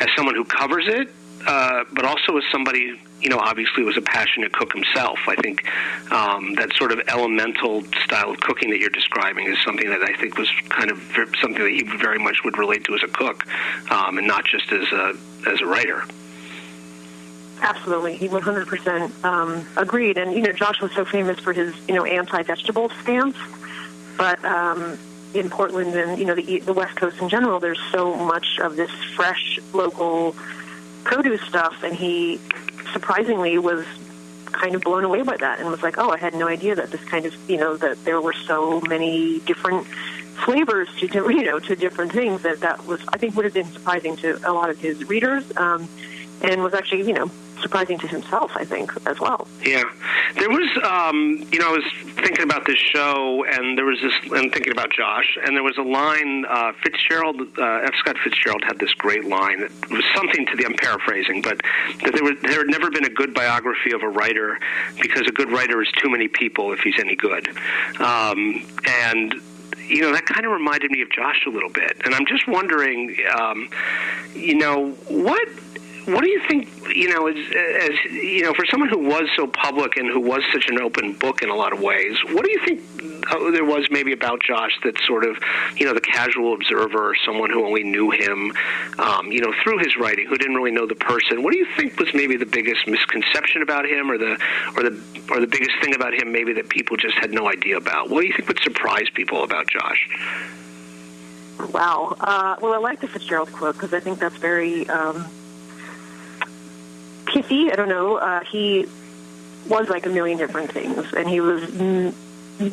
as 0.00 0.08
someone 0.16 0.34
who 0.34 0.44
covers 0.44 0.86
it, 0.88 1.08
uh, 1.46 1.84
but 1.92 2.04
also 2.04 2.36
as 2.38 2.44
somebody, 2.50 2.98
you 3.20 3.28
know, 3.28 3.38
obviously 3.38 3.82
was 3.82 3.98
a 3.98 4.02
passionate 4.02 4.52
cook 4.52 4.72
himself. 4.72 5.18
I 5.28 5.34
think 5.36 5.64
um, 6.10 6.54
that 6.54 6.74
sort 6.76 6.92
of 6.92 7.00
elemental 7.08 7.82
style 8.04 8.30
of 8.30 8.40
cooking 8.40 8.70
that 8.70 8.78
you're 8.78 8.90
describing 8.90 9.46
is 9.46 9.58
something 9.62 9.88
that 9.90 10.02
I 10.02 10.16
think 10.16 10.38
was 10.38 10.50
kind 10.70 10.90
of 10.90 10.98
something 11.40 11.62
that 11.62 11.72
he 11.72 11.82
very 11.98 12.18
much 12.18 12.38
would 12.44 12.58
relate 12.58 12.84
to 12.84 12.94
as 12.94 13.02
a 13.02 13.08
cook, 13.08 13.44
um, 13.90 14.18
and 14.18 14.26
not 14.26 14.44
just 14.46 14.72
as 14.72 14.90
a 14.92 15.14
as 15.46 15.60
a 15.60 15.66
writer. 15.66 16.04
Absolutely, 17.60 18.16
he 18.16 18.28
100% 18.28 19.24
um, 19.24 19.66
agreed. 19.76 20.18
And 20.18 20.32
you 20.32 20.42
know, 20.42 20.52
Josh 20.52 20.80
was 20.80 20.92
so 20.92 21.04
famous 21.04 21.38
for 21.38 21.52
his 21.52 21.74
you 21.88 21.94
know 21.94 22.04
anti-vegetable 22.04 22.90
stance, 23.02 23.36
but 24.16 24.44
um, 24.44 24.98
in 25.34 25.50
Portland 25.50 25.94
and 25.94 26.18
you 26.18 26.24
know 26.24 26.34
the 26.34 26.60
the 26.60 26.72
West 26.72 26.96
Coast 26.96 27.20
in 27.20 27.28
general, 27.28 27.60
there's 27.60 27.80
so 27.90 28.14
much 28.14 28.58
of 28.60 28.76
this 28.76 28.90
fresh 29.16 29.58
local 29.72 30.34
produce 31.04 31.42
stuff, 31.42 31.82
and 31.82 31.94
he 31.94 32.40
surprisingly 32.92 33.58
was 33.58 33.86
kind 34.46 34.74
of 34.74 34.82
blown 34.82 35.04
away 35.04 35.22
by 35.22 35.36
that 35.36 35.60
and 35.60 35.68
was 35.70 35.82
like, 35.82 35.96
"Oh, 35.98 36.10
I 36.10 36.18
had 36.18 36.34
no 36.34 36.48
idea 36.48 36.74
that 36.74 36.90
this 36.90 37.04
kind 37.04 37.24
of 37.26 37.34
you 37.48 37.56
know 37.56 37.76
that 37.76 38.04
there 38.04 38.20
were 38.20 38.34
so 38.46 38.80
many 38.82 39.40
different." 39.40 39.86
flavors 40.44 40.88
to 40.98 41.06
you 41.32 41.44
know 41.44 41.60
to 41.60 41.76
different 41.76 42.10
things 42.10 42.42
that 42.42 42.58
that 42.58 42.84
was 42.86 43.00
I 43.06 43.18
think 43.18 43.36
would 43.36 43.44
have 43.44 43.54
been 43.54 43.70
surprising 43.70 44.16
to 44.16 44.36
a 44.44 44.52
lot 44.52 44.68
of 44.68 44.80
his 44.80 45.08
readers 45.08 45.44
um, 45.56 45.88
and 46.44 46.62
was 46.62 46.74
actually 46.74 47.02
you 47.02 47.12
know 47.12 47.30
surprising 47.60 47.98
to 47.98 48.06
himself 48.06 48.52
I 48.54 48.64
think 48.64 48.92
as 49.06 49.20
well. 49.20 49.48
Yeah, 49.64 49.84
there 50.36 50.50
was, 50.50 50.68
um, 50.82 51.46
you 51.52 51.60
know, 51.60 51.68
I 51.68 51.72
was 51.72 51.84
thinking 52.16 52.42
about 52.42 52.66
this 52.66 52.78
show, 52.78 53.44
and 53.44 53.78
there 53.78 53.84
was 53.84 54.00
this, 54.02 54.12
and 54.32 54.52
thinking 54.52 54.72
about 54.72 54.90
Josh, 54.90 55.38
and 55.44 55.56
there 55.56 55.62
was 55.62 55.78
a 55.78 55.82
line. 55.82 56.44
Uh, 56.44 56.72
Fitzgerald, 56.82 57.40
uh, 57.56 57.80
F. 57.84 57.94
Scott 57.98 58.16
Fitzgerald 58.22 58.64
had 58.64 58.78
this 58.78 58.92
great 58.94 59.24
line. 59.24 59.62
It 59.62 59.90
was 59.90 60.04
something 60.14 60.44
to 60.46 60.56
the. 60.56 60.64
I'm 60.64 60.74
paraphrasing, 60.74 61.40
but 61.42 61.60
that 62.02 62.14
there, 62.14 62.24
were, 62.24 62.34
there 62.34 62.58
had 62.58 62.66
never 62.66 62.90
been 62.90 63.04
a 63.04 63.10
good 63.10 63.32
biography 63.32 63.92
of 63.92 64.02
a 64.02 64.08
writer 64.08 64.58
because 65.00 65.26
a 65.28 65.32
good 65.32 65.52
writer 65.52 65.80
is 65.80 65.88
too 65.92 66.10
many 66.10 66.26
people 66.26 66.72
if 66.72 66.80
he's 66.80 66.98
any 66.98 67.14
good, 67.14 67.48
um, 68.00 68.66
and 68.86 69.34
you 69.86 70.00
know 70.00 70.12
that 70.12 70.26
kind 70.26 70.44
of 70.46 70.52
reminded 70.52 70.90
me 70.90 71.02
of 71.02 71.10
Josh 71.10 71.44
a 71.46 71.50
little 71.50 71.70
bit, 71.70 71.96
and 72.04 72.14
I'm 72.14 72.26
just 72.26 72.48
wondering, 72.48 73.16
um, 73.38 73.68
you 74.34 74.56
know, 74.56 74.90
what 75.08 75.48
what 76.06 76.22
do 76.22 76.28
you 76.28 76.40
think? 76.46 76.68
You 76.94 77.08
know, 77.08 77.26
as, 77.26 77.36
as 77.36 78.12
you 78.12 78.42
know, 78.42 78.52
for 78.52 78.66
someone 78.66 78.88
who 78.88 78.98
was 78.98 79.28
so 79.36 79.46
public 79.46 79.96
and 79.96 80.08
who 80.08 80.20
was 80.20 80.42
such 80.52 80.68
an 80.68 80.80
open 80.80 81.14
book 81.14 81.42
in 81.42 81.48
a 81.48 81.54
lot 81.54 81.72
of 81.72 81.80
ways, 81.80 82.16
what 82.24 82.44
do 82.44 82.50
you 82.50 82.60
think 82.64 82.82
uh, 83.32 83.50
there 83.50 83.64
was 83.64 83.88
maybe 83.90 84.12
about 84.12 84.42
Josh 84.42 84.78
that 84.84 84.98
sort 85.06 85.24
of, 85.24 85.38
you 85.76 85.86
know, 85.86 85.94
the 85.94 86.00
casual 86.00 86.54
observer, 86.54 87.14
someone 87.24 87.50
who 87.50 87.64
only 87.64 87.84
knew 87.84 88.10
him, 88.10 88.52
um, 88.98 89.32
you 89.32 89.40
know, 89.40 89.52
through 89.62 89.78
his 89.78 89.96
writing, 89.96 90.26
who 90.26 90.36
didn't 90.36 90.56
really 90.56 90.70
know 90.70 90.86
the 90.86 90.94
person? 90.94 91.42
What 91.42 91.52
do 91.52 91.58
you 91.58 91.66
think 91.76 91.98
was 91.98 92.12
maybe 92.12 92.36
the 92.36 92.46
biggest 92.46 92.86
misconception 92.86 93.62
about 93.62 93.86
him, 93.86 94.10
or 94.10 94.18
the, 94.18 94.32
or 94.76 94.82
the, 94.82 95.02
or 95.30 95.40
the 95.40 95.46
biggest 95.46 95.72
thing 95.82 95.94
about 95.94 96.12
him, 96.12 96.32
maybe 96.32 96.52
that 96.54 96.68
people 96.68 96.96
just 96.96 97.16
had 97.16 97.32
no 97.32 97.48
idea 97.48 97.78
about? 97.78 98.10
What 98.10 98.20
do 98.20 98.26
you 98.26 98.34
think 98.34 98.48
would 98.48 98.60
surprise 98.60 99.08
people 99.14 99.42
about 99.42 99.68
Josh? 99.68 100.08
Wow. 101.72 102.16
Uh, 102.20 102.56
well, 102.60 102.74
I 102.74 102.78
like 102.78 103.00
the 103.00 103.08
Fitzgerald 103.08 103.52
quote 103.52 103.74
because 103.74 103.94
I 103.94 104.00
think 104.00 104.18
that's 104.18 104.36
very. 104.36 104.88
Um, 104.88 105.26
pithy. 107.26 107.70
I 107.70 107.76
don't 107.76 107.88
know. 107.88 108.16
Uh, 108.16 108.40
he 108.44 108.86
was 109.68 109.88
like 109.88 110.06
a 110.06 110.10
million 110.10 110.38
different 110.38 110.70
things, 110.72 111.12
and 111.14 111.28
he 111.28 111.40
was 111.40 111.62
m- 111.80 112.14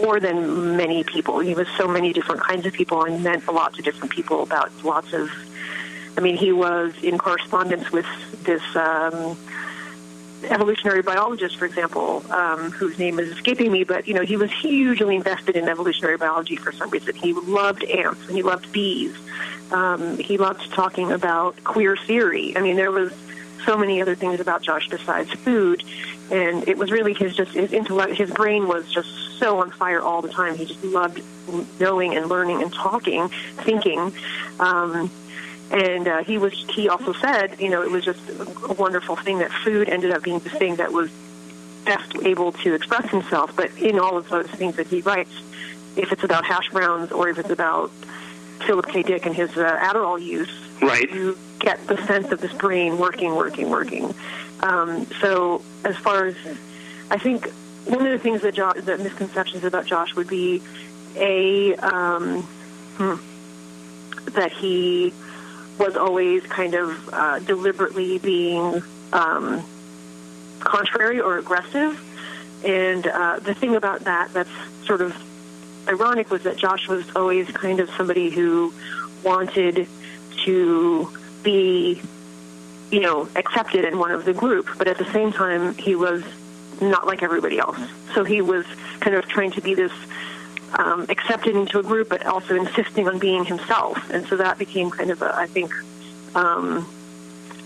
more 0.03 0.19
than 0.19 0.77
many 0.77 1.03
people. 1.03 1.39
He 1.39 1.53
was 1.53 1.67
so 1.77 1.87
many 1.87 2.13
different 2.13 2.41
kinds 2.41 2.65
of 2.65 2.73
people, 2.73 3.03
and 3.03 3.23
meant 3.23 3.47
a 3.47 3.51
lot 3.51 3.73
to 3.75 3.81
different 3.81 4.11
people 4.11 4.43
about 4.43 4.71
lots 4.83 5.13
of. 5.13 5.29
I 6.17 6.21
mean, 6.21 6.35
he 6.35 6.51
was 6.51 6.93
in 7.01 7.17
correspondence 7.17 7.89
with 7.91 8.05
this 8.43 8.63
um, 8.75 9.37
evolutionary 10.43 11.01
biologist, 11.01 11.57
for 11.57 11.65
example, 11.65 12.23
um, 12.31 12.71
whose 12.71 12.97
name 12.97 13.19
is 13.19 13.29
escaping 13.29 13.71
me, 13.71 13.83
but 13.83 14.07
you 14.07 14.13
know, 14.13 14.23
he 14.23 14.37
was 14.37 14.51
hugely 14.51 15.15
invested 15.15 15.55
in 15.55 15.67
evolutionary 15.67 16.17
biology 16.17 16.55
for 16.55 16.71
some 16.71 16.89
reason. 16.89 17.15
He 17.15 17.33
loved 17.33 17.83
ants 17.83 18.27
and 18.27 18.35
he 18.35 18.43
loved 18.43 18.71
bees. 18.71 19.15
Um, 19.71 20.17
he 20.17 20.37
loved 20.37 20.71
talking 20.73 21.11
about 21.11 21.63
queer 21.63 21.95
theory. 21.95 22.57
I 22.57 22.61
mean, 22.61 22.75
there 22.75 22.91
was 22.91 23.13
so 23.65 23.77
many 23.77 24.01
other 24.01 24.15
things 24.15 24.39
about 24.39 24.61
Josh 24.61 24.87
besides 24.89 25.31
food, 25.31 25.83
and 26.31 26.67
it 26.67 26.77
was 26.77 26.91
really 26.91 27.13
his 27.13 27.35
just 27.35 27.51
his 27.51 27.73
intellect, 27.73 28.13
his 28.13 28.31
brain 28.31 28.67
was 28.67 28.91
just 28.91 29.09
so 29.37 29.59
on 29.59 29.71
fire 29.71 29.99
all 29.99 30.21
the 30.21 30.29
time. 30.29 30.55
He 30.55 30.65
just 30.65 30.83
loved 30.83 31.21
knowing 31.79 32.15
and 32.15 32.27
learning 32.27 32.61
and 32.61 32.71
talking, 32.73 33.29
thinking. 33.57 34.13
Um, 34.59 35.11
and 35.71 36.07
uh, 36.07 36.23
he 36.23 36.37
was 36.37 36.53
he 36.75 36.89
also 36.89 37.13
said, 37.13 37.59
you 37.59 37.69
know, 37.69 37.81
it 37.81 37.91
was 37.91 38.03
just 38.03 38.21
a 38.29 38.73
wonderful 38.73 39.15
thing 39.15 39.39
that 39.39 39.51
food 39.51 39.89
ended 39.89 40.11
up 40.11 40.23
being 40.23 40.39
the 40.39 40.49
thing 40.49 40.75
that 40.77 40.91
was 40.91 41.09
best 41.85 42.15
able 42.23 42.51
to 42.51 42.73
express 42.73 43.09
himself. 43.09 43.55
But 43.55 43.75
in 43.77 43.99
all 43.99 44.17
of 44.17 44.29
those 44.29 44.47
things 44.47 44.75
that 44.75 44.87
he 44.87 45.01
writes, 45.01 45.31
if 45.95 46.11
it's 46.11 46.23
about 46.23 46.45
hash 46.45 46.69
browns 46.69 47.11
or 47.11 47.29
if 47.29 47.39
it's 47.39 47.49
about 47.49 47.89
Philip 48.65 48.87
K. 48.87 49.01
Dick 49.01 49.25
and 49.25 49.35
his 49.35 49.57
uh, 49.57 49.77
Adderall 49.77 50.21
use, 50.21 50.51
right. 50.81 51.09
you 51.09 51.37
get 51.59 51.85
the 51.87 51.97
sense 52.05 52.31
of 52.31 52.41
this 52.41 52.53
brain 52.53 52.97
working, 52.97 53.35
working, 53.35 53.69
working. 53.69 54.13
Um, 54.61 55.05
so 55.19 55.63
as 55.83 55.95
far 55.97 56.25
as 56.25 56.35
I 57.09 57.17
think, 57.17 57.49
one 57.85 58.05
of 58.05 58.11
the 58.11 58.19
things 58.19 58.41
that 58.41 58.53
Josh, 58.53 58.77
the 58.81 58.97
misconceptions 58.97 59.63
about 59.63 59.85
Josh 59.85 60.15
would 60.15 60.27
be 60.27 60.61
a 61.15 61.75
um, 61.75 62.43
hmm, 62.97 63.15
that 64.31 64.51
he 64.51 65.13
was 65.79 65.97
always 65.97 66.43
kind 66.43 66.75
of 66.75 67.09
uh, 67.11 67.39
deliberately 67.39 68.19
being 68.19 68.83
um, 69.11 69.63
contrary 70.59 71.19
or 71.19 71.37
aggressive. 71.37 71.99
And 72.63 73.07
uh, 73.07 73.39
the 73.39 73.55
thing 73.55 73.75
about 73.75 74.01
that 74.01 74.31
that's 74.31 74.49
sort 74.85 75.01
of 75.01 75.15
ironic 75.87 76.29
was 76.29 76.43
that 76.43 76.57
Josh 76.57 76.87
was 76.87 77.05
always 77.15 77.49
kind 77.49 77.79
of 77.79 77.89
somebody 77.91 78.29
who 78.29 78.71
wanted 79.23 79.87
to 80.45 81.09
be, 81.43 82.01
you 82.91 82.99
know, 82.99 83.27
accepted 83.35 83.85
in 83.85 83.97
one 83.97 84.11
of 84.11 84.25
the 84.25 84.33
group, 84.33 84.69
but 84.77 84.87
at 84.87 84.97
the 84.97 85.11
same 85.11 85.31
time 85.31 85.75
he 85.75 85.95
was 85.95 86.23
not 86.81 87.05
like 87.05 87.23
everybody 87.23 87.59
else. 87.59 87.79
So 88.13 88.23
he 88.23 88.41
was 88.41 88.65
kind 88.99 89.15
of 89.15 89.27
trying 89.27 89.51
to 89.51 89.61
be 89.61 89.75
this 89.75 89.91
um, 90.73 91.05
accepted 91.09 91.55
into 91.55 91.79
a 91.79 91.83
group, 91.83 92.09
but 92.09 92.25
also 92.25 92.55
insisting 92.55 93.07
on 93.07 93.19
being 93.19 93.45
himself. 93.45 94.09
And 94.09 94.25
so 94.27 94.37
that 94.37 94.57
became 94.57 94.89
kind 94.89 95.11
of 95.11 95.21
a, 95.21 95.35
I 95.35 95.47
think, 95.47 95.71
um, 96.35 96.87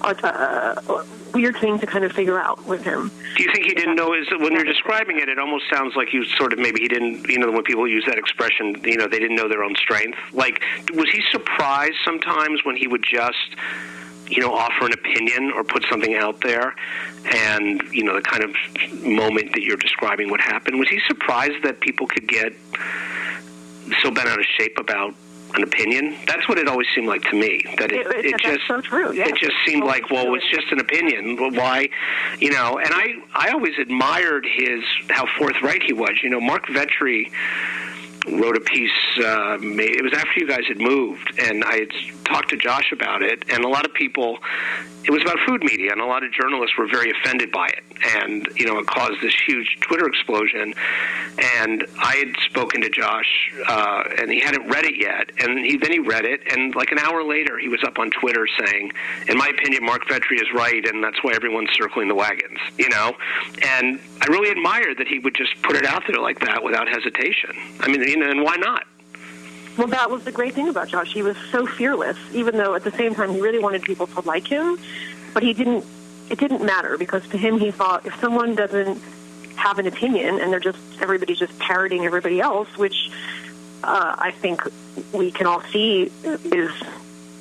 a 0.01 1.05
weird 1.33 1.57
thing 1.57 1.79
to 1.79 1.85
kind 1.85 2.05
of 2.05 2.11
figure 2.11 2.39
out 2.39 2.65
with 2.65 2.83
him. 2.83 3.11
Do 3.35 3.43
you 3.43 3.51
think 3.51 3.65
he 3.65 3.73
didn't 3.73 3.95
know? 3.95 4.13
Is 4.13 4.27
when 4.31 4.53
you're 4.53 4.63
describing 4.63 5.19
it, 5.19 5.29
it 5.29 5.39
almost 5.39 5.65
sounds 5.71 5.95
like 5.95 6.13
you 6.13 6.23
sort 6.25 6.53
of 6.53 6.59
maybe 6.59 6.81
he 6.81 6.87
didn't. 6.87 7.27
You 7.29 7.39
know, 7.39 7.51
when 7.51 7.63
people 7.63 7.87
use 7.87 8.05
that 8.05 8.17
expression, 8.17 8.75
you 8.83 8.97
know, 8.97 9.07
they 9.07 9.19
didn't 9.19 9.35
know 9.35 9.49
their 9.49 9.63
own 9.63 9.75
strength. 9.75 10.17
Like, 10.33 10.61
was 10.93 11.09
he 11.09 11.21
surprised 11.31 11.97
sometimes 12.03 12.63
when 12.63 12.75
he 12.75 12.87
would 12.87 13.03
just 13.03 13.55
you 14.27 14.41
know, 14.41 14.53
offer 14.53 14.85
an 14.85 14.93
opinion 14.93 15.51
or 15.51 15.63
put 15.63 15.85
something 15.89 16.15
out 16.15 16.41
there, 16.41 16.75
and 17.31 17.81
you 17.91 18.03
know, 18.03 18.15
the 18.15 18.21
kind 18.21 18.43
of 18.43 18.55
moment 19.03 19.53
that 19.53 19.61
you're 19.61 19.77
describing 19.77 20.31
would 20.31 20.41
happen. 20.41 20.79
Was 20.79 20.89
he 20.89 20.99
surprised 21.07 21.63
that 21.63 21.79
people 21.79 22.07
could 22.07 22.27
get 22.27 22.53
so 24.01 24.09
bent 24.11 24.27
out 24.27 24.39
of 24.39 24.45
shape 24.57 24.77
about 24.77 25.13
an 25.53 25.63
opinion? 25.63 26.15
That's 26.27 26.47
what 26.49 26.57
it 26.57 26.67
always 26.67 26.87
seemed 26.95 27.07
like 27.07 27.21
to 27.23 27.35
me. 27.35 27.63
That 27.77 27.91
it, 27.91 28.05
It- 28.07 28.25
it- 28.25 28.37
just 28.39 28.67
so 28.67 28.81
true, 28.81 29.13
yes. 29.13 29.29
it 29.29 29.35
just 29.37 29.55
seemed 29.65 29.83
like, 29.83 30.09
well, 30.09 30.33
it's 30.35 30.49
just 30.49 30.71
an 30.71 30.79
opinion. 30.79 31.37
Why, 31.53 31.89
you 32.39 32.51
know? 32.51 32.77
And 32.77 32.89
I 32.93 33.15
I 33.33 33.49
always 33.51 33.73
admired 33.79 34.45
his 34.45 34.81
how 35.09 35.25
forthright 35.37 35.83
he 35.83 35.93
was. 35.93 36.11
You 36.23 36.29
know, 36.29 36.41
Mark 36.41 36.65
Vetri 36.67 37.31
wrote 38.27 38.57
a 38.57 38.61
piece. 38.61 38.91
Uh, 39.17 39.57
it 39.61 40.03
was 40.03 40.13
after 40.13 40.39
you 40.39 40.47
guys 40.47 40.63
had 40.67 40.79
moved, 40.79 41.33
and 41.39 41.63
I 41.63 41.77
had 41.79 41.89
talked 42.25 42.49
to 42.49 42.57
Josh 42.57 42.91
about 42.91 43.21
it, 43.21 43.43
and 43.49 43.63
a 43.63 43.69
lot 43.69 43.85
of 43.85 43.93
people. 43.93 44.39
It 45.03 45.11
was 45.11 45.21
about 45.21 45.37
food 45.45 45.63
media, 45.63 45.91
and 45.91 46.01
a 46.01 46.05
lot 46.05 46.23
of 46.23 46.31
journalists 46.31 46.75
were 46.79 46.87
very 46.87 47.11
offended 47.11 47.51
by 47.51 47.67
it, 47.67 47.83
and 48.17 48.47
you 48.55 48.65
know, 48.65 48.79
it 48.79 48.87
caused 48.87 49.21
this 49.21 49.35
huge 49.45 49.77
Twitter 49.81 50.07
explosion. 50.07 50.73
And 51.57 51.85
I 52.01 52.15
had 52.15 52.35
spoken 52.49 52.81
to 52.81 52.89
Josh, 52.89 53.53
uh, 53.67 54.03
and 54.17 54.31
he 54.31 54.39
hadn't 54.39 54.67
read 54.67 54.85
it 54.85 54.95
yet, 54.99 55.29
and 55.39 55.59
he 55.59 55.77
then 55.77 55.91
he 55.91 55.99
read 55.99 56.25
it, 56.25 56.41
and 56.51 56.73
like 56.73 56.91
an 56.91 56.97
hour 56.97 57.23
later, 57.23 57.59
he 57.59 57.67
was 57.67 57.83
up 57.83 57.99
on 57.99 58.09
Twitter 58.09 58.47
saying, 58.65 58.93
"In 59.27 59.37
my 59.37 59.49
opinion, 59.49 59.85
Mark 59.85 60.07
Vetri 60.07 60.41
is 60.41 60.51
right, 60.55 60.83
and 60.87 61.03
that's 61.03 61.23
why 61.23 61.33
everyone's 61.35 61.69
circling 61.73 62.07
the 62.07 62.15
wagons." 62.15 62.57
You 62.79 62.89
know, 62.89 63.15
and 63.61 63.99
I 64.21 64.25
really 64.27 64.49
admired 64.49 64.97
that 64.97 65.07
he 65.07 65.19
would 65.19 65.35
just 65.35 65.61
put 65.61 65.75
it 65.75 65.85
out 65.85 66.03
there 66.07 66.19
like 66.19 66.39
that 66.39 66.63
without 66.63 66.87
hesitation. 66.87 67.51
I 67.81 67.89
mean, 67.89 68.01
know, 68.15 68.29
and 68.29 68.43
why 68.43 68.55
not? 68.57 68.85
Well, 69.77 69.87
that 69.87 70.09
was 70.09 70.23
the 70.23 70.31
great 70.31 70.53
thing 70.53 70.69
about 70.69 70.87
Josh. 70.87 71.13
He 71.13 71.21
was 71.21 71.35
so 71.51 71.65
fearless, 71.65 72.17
even 72.33 72.57
though 72.57 72.75
at 72.75 72.83
the 72.83 72.91
same 72.91 73.13
time 73.13 73.33
he 73.33 73.41
really 73.41 73.59
wanted 73.59 73.81
people 73.83 74.07
to 74.07 74.21
like 74.21 74.47
him. 74.47 74.79
But 75.33 75.43
he 75.43 75.53
didn't. 75.53 75.85
It 76.29 76.39
didn't 76.39 76.63
matter 76.65 76.97
because 76.97 77.27
to 77.29 77.37
him 77.37 77.59
he 77.59 77.69
thought 77.69 78.05
if 78.05 78.19
someone 78.19 78.55
doesn't 78.55 78.99
have 79.57 79.77
an 79.79 79.85
opinion 79.85 80.39
and 80.39 80.51
they're 80.51 80.59
just 80.59 80.79
everybody's 80.99 81.37
just 81.37 81.57
parroting 81.59 82.05
everybody 82.05 82.39
else, 82.39 82.75
which 82.77 83.11
uh, 83.83 84.15
I 84.17 84.31
think 84.31 84.61
we 85.13 85.31
can 85.31 85.45
all 85.45 85.61
see 85.61 86.11
is 86.23 86.71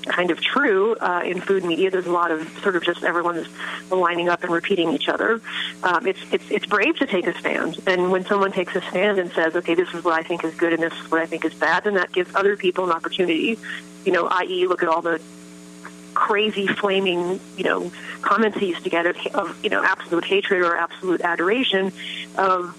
kind 0.04 0.30
of 0.30 0.40
true 0.40 0.94
uh, 0.96 1.22
in 1.24 1.40
food 1.40 1.64
media. 1.64 1.90
There's 1.90 2.06
a 2.06 2.12
lot 2.12 2.30
of 2.30 2.46
sort 2.62 2.76
of 2.76 2.84
just 2.84 3.02
everyone 3.04 3.36
is 3.36 3.48
lining 3.90 4.28
up 4.28 4.42
and 4.42 4.52
repeating 4.52 4.92
each 4.92 5.08
other. 5.08 5.40
Um, 5.82 6.06
it's 6.06 6.20
it's 6.32 6.50
it's 6.50 6.66
brave 6.66 6.96
to 6.98 7.06
take 7.06 7.26
a 7.26 7.38
stand, 7.38 7.80
and 7.86 8.10
when 8.10 8.24
someone 8.24 8.52
takes 8.52 8.74
a 8.76 8.80
stand 8.82 9.18
and 9.18 9.30
says, 9.32 9.56
"Okay, 9.56 9.74
this 9.74 9.92
is 9.94 10.04
what 10.04 10.14
I 10.14 10.22
think 10.22 10.44
is 10.44 10.54
good, 10.54 10.72
and 10.72 10.82
this 10.82 10.92
is 10.92 11.10
what 11.10 11.20
I 11.20 11.26
think 11.26 11.44
is 11.44 11.54
bad," 11.54 11.84
then 11.84 11.94
that 11.94 12.12
gives 12.12 12.34
other 12.34 12.56
people 12.56 12.84
an 12.84 12.92
opportunity. 12.92 13.58
You 14.04 14.12
know, 14.12 14.28
i.e., 14.28 14.66
look 14.66 14.82
at 14.82 14.88
all 14.88 15.00
the 15.00 15.20
crazy, 16.14 16.66
flaming, 16.66 17.40
you 17.56 17.64
know, 17.64 17.90
comments 18.22 18.58
he 18.58 18.68
used 18.68 18.84
to 18.84 18.90
get 18.90 19.06
of, 19.06 19.16
of 19.34 19.64
you 19.64 19.70
know 19.70 19.82
absolute 19.82 20.24
hatred 20.24 20.62
or 20.62 20.76
absolute 20.76 21.20
adoration. 21.20 21.92
Um, 22.36 22.74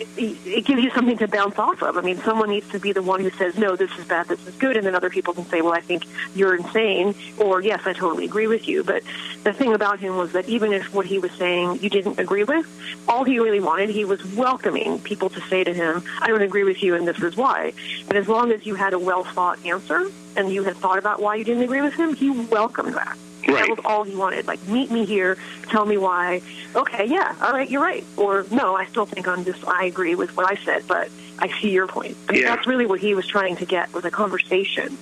it, 0.00 0.46
it 0.46 0.64
gives 0.64 0.82
you 0.82 0.90
something 0.90 1.18
to 1.18 1.28
bounce 1.28 1.58
off 1.58 1.82
of. 1.82 1.96
I 1.96 2.00
mean, 2.00 2.18
someone 2.18 2.50
needs 2.50 2.68
to 2.70 2.78
be 2.78 2.92
the 2.92 3.02
one 3.02 3.20
who 3.20 3.30
says, 3.30 3.56
no, 3.56 3.76
this 3.76 3.90
is 3.98 4.04
bad, 4.06 4.28
this 4.28 4.44
is 4.46 4.54
good, 4.56 4.76
and 4.76 4.86
then 4.86 4.94
other 4.94 5.10
people 5.10 5.34
can 5.34 5.44
say, 5.46 5.62
well, 5.62 5.72
I 5.72 5.80
think 5.80 6.04
you're 6.34 6.56
insane, 6.56 7.14
or 7.38 7.60
yes, 7.60 7.82
I 7.84 7.92
totally 7.92 8.24
agree 8.24 8.46
with 8.46 8.68
you. 8.68 8.82
But 8.82 9.02
the 9.44 9.52
thing 9.52 9.72
about 9.72 10.00
him 10.00 10.16
was 10.16 10.32
that 10.32 10.48
even 10.48 10.72
if 10.72 10.92
what 10.92 11.06
he 11.06 11.18
was 11.18 11.30
saying 11.32 11.80
you 11.80 11.90
didn't 11.90 12.18
agree 12.18 12.44
with, 12.44 12.66
all 13.08 13.24
he 13.24 13.38
really 13.38 13.60
wanted, 13.60 13.90
he 13.90 14.04
was 14.04 14.24
welcoming 14.34 14.98
people 15.00 15.28
to 15.30 15.40
say 15.42 15.64
to 15.64 15.72
him, 15.72 16.02
I 16.20 16.28
don't 16.28 16.42
agree 16.42 16.64
with 16.64 16.82
you, 16.82 16.94
and 16.94 17.06
this 17.06 17.20
is 17.20 17.36
why. 17.36 17.72
And 18.08 18.18
as 18.18 18.28
long 18.28 18.52
as 18.52 18.66
you 18.66 18.74
had 18.74 18.92
a 18.92 18.98
well 18.98 19.24
thought 19.24 19.64
answer 19.64 20.10
and 20.36 20.50
you 20.50 20.64
had 20.64 20.76
thought 20.76 20.98
about 20.98 21.20
why 21.20 21.36
you 21.36 21.44
didn't 21.44 21.62
agree 21.62 21.82
with 21.82 21.94
him, 21.94 22.14
he 22.14 22.30
welcomed 22.30 22.94
that. 22.94 23.16
That 23.60 23.68
was 23.76 23.80
all 23.84 24.04
he 24.04 24.14
wanted. 24.16 24.46
Like, 24.46 24.66
meet 24.66 24.90
me 24.90 25.04
here, 25.04 25.36
tell 25.70 25.84
me 25.84 25.96
why. 25.96 26.42
Okay, 26.74 27.06
yeah, 27.06 27.34
all 27.40 27.52
right, 27.52 27.68
you're 27.68 27.82
right. 27.82 28.04
Or 28.16 28.46
no, 28.50 28.74
I 28.76 28.86
still 28.86 29.06
think 29.06 29.26
I'm 29.28 29.44
just, 29.44 29.66
I 29.66 29.84
agree 29.84 30.14
with 30.14 30.36
what 30.36 30.50
I 30.50 30.56
said, 30.64 30.84
but 30.86 31.08
I 31.38 31.48
see 31.60 31.70
your 31.70 31.86
point. 31.86 32.16
I 32.28 32.32
mean, 32.32 32.42
Yeah. 32.42 32.54
that's 32.54 32.66
really 32.66 32.86
what 32.86 33.00
he 33.00 33.14
was 33.14 33.26
trying 33.26 33.56
to 33.56 33.64
get 33.66 33.92
was 33.92 34.04
a 34.04 34.10
conversation. 34.10 34.96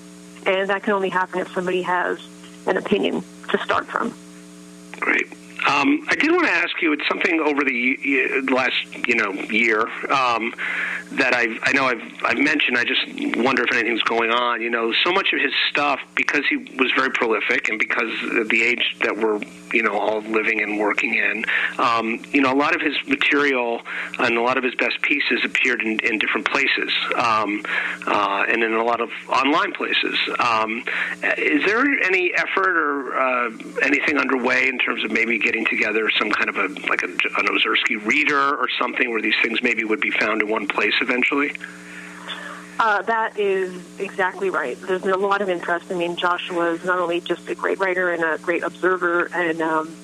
And 0.47 0.71
that 0.71 0.83
can 0.83 0.93
only 0.95 1.09
happen 1.11 1.41
if 1.41 1.53
somebody 1.53 1.83
has 1.83 2.19
an 2.67 2.77
opinion 2.77 3.23
to 3.51 3.59
start 3.59 3.87
from. 3.87 4.15
Great. 4.99 5.29
Um, 5.69 6.05
I 6.09 6.15
did 6.15 6.31
want 6.31 6.47
to 6.47 6.53
ask 6.53 6.81
you. 6.83 6.93
It's 6.93 7.07
something 7.09 7.41
over 7.41 7.65
the 7.65 8.43
last, 8.53 9.07
you 9.07 9.15
know, 9.15 9.33
year 9.33 9.83
um, 10.11 10.53
that 11.13 11.35
I've, 11.35 11.59
I 11.63 11.73
know 11.73 11.87
I've, 11.87 12.03
I've 12.25 12.39
mentioned. 12.39 12.77
I 12.79 12.85
just 12.85 13.37
wonder 13.39 13.63
if 13.63 13.73
anything's 13.73 14.03
going 14.03 14.31
on. 14.31 14.61
You 14.61 14.71
know, 14.71 14.93
so 15.05 15.13
much 15.13 15.33
of 15.33 15.41
his 15.41 15.53
stuff 15.71 16.01
because 16.15 16.43
he 16.49 16.57
was 16.57 16.91
very 16.97 17.11
prolific 17.11 17.69
and 17.69 17.79
because 17.79 18.11
of 18.33 18.49
the 18.49 18.63
age 18.63 18.97
that 19.03 19.17
we're, 19.17 19.41
you 19.73 19.83
know, 19.83 19.97
all 19.99 20.21
living 20.23 20.61
and 20.63 20.79
working 20.79 21.15
in. 21.15 21.45
Um, 21.79 22.23
you 22.33 22.41
know, 22.41 22.53
a 22.53 22.57
lot 22.57 22.75
of 22.75 22.81
his 22.81 22.97
material 23.07 23.83
and 24.19 24.37
a 24.37 24.43
lot 24.43 24.57
of 24.57 24.65
his 24.65 24.75
best 24.75 25.01
pieces 25.03 25.45
appeared 25.45 25.83
in, 25.83 26.01
in 26.01 26.19
different 26.19 26.51
places 26.51 26.93
um, 27.17 27.63
uh, 28.07 28.45
and 28.49 28.63
in 28.63 28.73
a 28.75 28.83
lot 28.83 29.01
of 29.01 29.11
online 29.29 29.73
places. 29.73 30.19
Um, 30.39 30.85
is 31.39 31.65
there 31.65 31.85
any 32.03 32.33
effort 32.35 32.77
or 32.77 33.17
uh, 33.17 33.51
anything 33.83 34.19
underway 34.19 34.69
in 34.69 34.79
terms 34.79 35.05
of 35.05 35.11
maybe 35.11 35.39
getting 35.39 35.52
together 35.61 36.11
some 36.19 36.31
kind 36.31 36.49
of 36.49 36.57
a 36.57 36.69
like 36.89 37.03
a, 37.03 37.07
an 37.07 37.47
Ozersky 37.47 38.05
reader 38.05 38.57
or 38.57 38.69
something 38.79 39.11
where 39.11 39.21
these 39.21 39.35
things 39.43 39.63
maybe 39.63 39.85
would 39.85 40.01
be 40.01 40.11
found 40.11 40.43
in 40.43 40.49
one 40.49 40.67
place 40.67 40.95
eventually? 41.01 41.53
Uh, 42.79 43.03
that 43.03 43.39
is 43.39 43.73
exactly 44.01 44.51
right. 44.51 44.81
There's 44.81 45.03
been 45.03 45.13
a 45.13 45.17
lot 45.17 45.41
of 45.41 45.49
interest. 45.49 45.87
I 45.91 45.95
mean, 45.95 46.17
Joshua 46.17 46.73
is 46.73 46.85
not 46.85 46.99
only 46.99 47.21
just 47.21 47.49
a 47.49 47.55
great 47.55 47.79
writer 47.79 48.13
and 48.13 48.25
a 48.25 48.39
great 48.39 48.63
observer 48.65 49.31
and 49.33 49.61
um, 49.63 49.97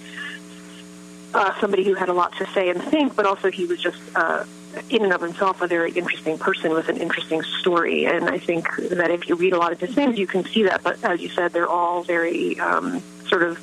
uh, 1.34 1.58
somebody 1.60 1.82
who 1.82 1.94
had 1.94 2.08
a 2.08 2.12
lot 2.12 2.36
to 2.36 2.46
say 2.52 2.70
and 2.70 2.80
think, 2.82 3.16
but 3.16 3.26
also 3.26 3.50
he 3.50 3.64
was 3.64 3.80
just, 3.80 3.98
uh, 4.14 4.44
in 4.90 5.02
and 5.02 5.12
of 5.12 5.20
himself, 5.20 5.60
a 5.60 5.66
very 5.66 5.90
interesting 5.92 6.38
person 6.38 6.72
with 6.72 6.88
an 6.88 6.98
interesting 6.98 7.42
story. 7.42 8.04
And 8.04 8.28
I 8.28 8.38
think 8.38 8.68
that 8.76 9.10
if 9.10 9.28
you 9.28 9.34
read 9.34 9.54
a 9.54 9.58
lot 9.58 9.72
of 9.72 9.80
his 9.80 9.94
things, 9.94 10.18
you 10.18 10.26
can 10.26 10.44
see 10.44 10.62
that. 10.64 10.82
But 10.84 11.02
as 11.02 11.20
you 11.20 11.30
said, 11.30 11.52
they're 11.52 11.66
all 11.66 12.02
very 12.02 12.60
um, 12.60 13.02
sort 13.26 13.42
of 13.42 13.58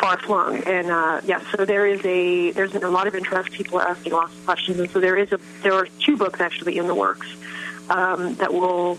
far 0.00 0.18
flung. 0.18 0.62
And 0.64 0.90
uh, 0.90 1.20
yeah, 1.24 1.40
so 1.50 1.64
there 1.64 1.86
is 1.86 2.04
a 2.04 2.52
there's 2.52 2.74
a 2.74 2.88
lot 2.88 3.06
of 3.06 3.14
interest. 3.14 3.52
People 3.52 3.78
are 3.78 3.88
asking 3.88 4.12
lots 4.12 4.34
of 4.34 4.44
questions, 4.44 4.78
and 4.78 4.90
so 4.90 5.00
there 5.00 5.16
is 5.16 5.32
a 5.32 5.40
there 5.62 5.74
are 5.74 5.86
two 6.00 6.16
books 6.16 6.40
actually 6.40 6.78
in 6.78 6.86
the 6.86 6.94
works 6.94 7.26
um, 7.90 8.34
that 8.36 8.52
will 8.52 8.98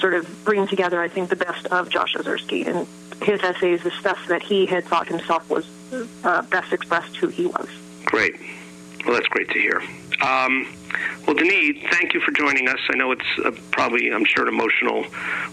sort 0.00 0.14
of 0.14 0.44
bring 0.44 0.66
together, 0.66 1.00
I 1.00 1.08
think, 1.08 1.30
the 1.30 1.36
best 1.36 1.66
of 1.66 1.88
Josh 1.88 2.14
Ozersky 2.14 2.66
and 2.66 2.86
his 3.22 3.42
essays, 3.42 3.82
the 3.82 3.90
stuff 3.92 4.26
that 4.28 4.42
he 4.42 4.66
had 4.66 4.84
thought 4.84 5.08
himself 5.08 5.48
was 5.48 5.66
uh, 6.24 6.42
best 6.42 6.72
expressed 6.72 7.16
who 7.16 7.28
he 7.28 7.46
was. 7.46 7.68
Great. 8.04 8.38
Well, 9.04 9.14
that's 9.14 9.28
great 9.28 9.48
to 9.50 9.58
hear. 9.58 9.82
Um, 10.20 10.66
well, 11.26 11.36
Danit, 11.36 11.90
thank 11.90 12.14
you 12.14 12.20
for 12.20 12.30
joining 12.32 12.68
us. 12.68 12.78
I 12.88 12.96
know 12.96 13.12
it's 13.12 13.22
uh, 13.44 13.50
probably, 13.70 14.12
I'm 14.12 14.24
sure, 14.24 14.46
an 14.46 14.54
emotional 14.54 15.04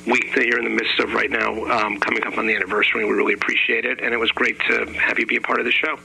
week 0.05 0.33
that 0.35 0.45
you're 0.45 0.59
in 0.59 0.65
the 0.65 0.69
midst 0.69 0.99
of 0.99 1.13
right 1.13 1.31
now, 1.31 1.65
um, 1.65 1.99
coming 1.99 2.23
up 2.23 2.37
on 2.37 2.45
the 2.45 2.55
anniversary. 2.55 3.05
We 3.05 3.11
really 3.11 3.33
appreciate 3.33 3.85
it, 3.85 3.99
and 4.01 4.13
it 4.13 4.17
was 4.17 4.31
great 4.31 4.59
to 4.67 4.85
have 4.93 5.19
you 5.19 5.25
be 5.25 5.37
a 5.37 5.41
part 5.41 5.59
of 5.59 5.65
the 5.65 5.71
show. 5.71 5.97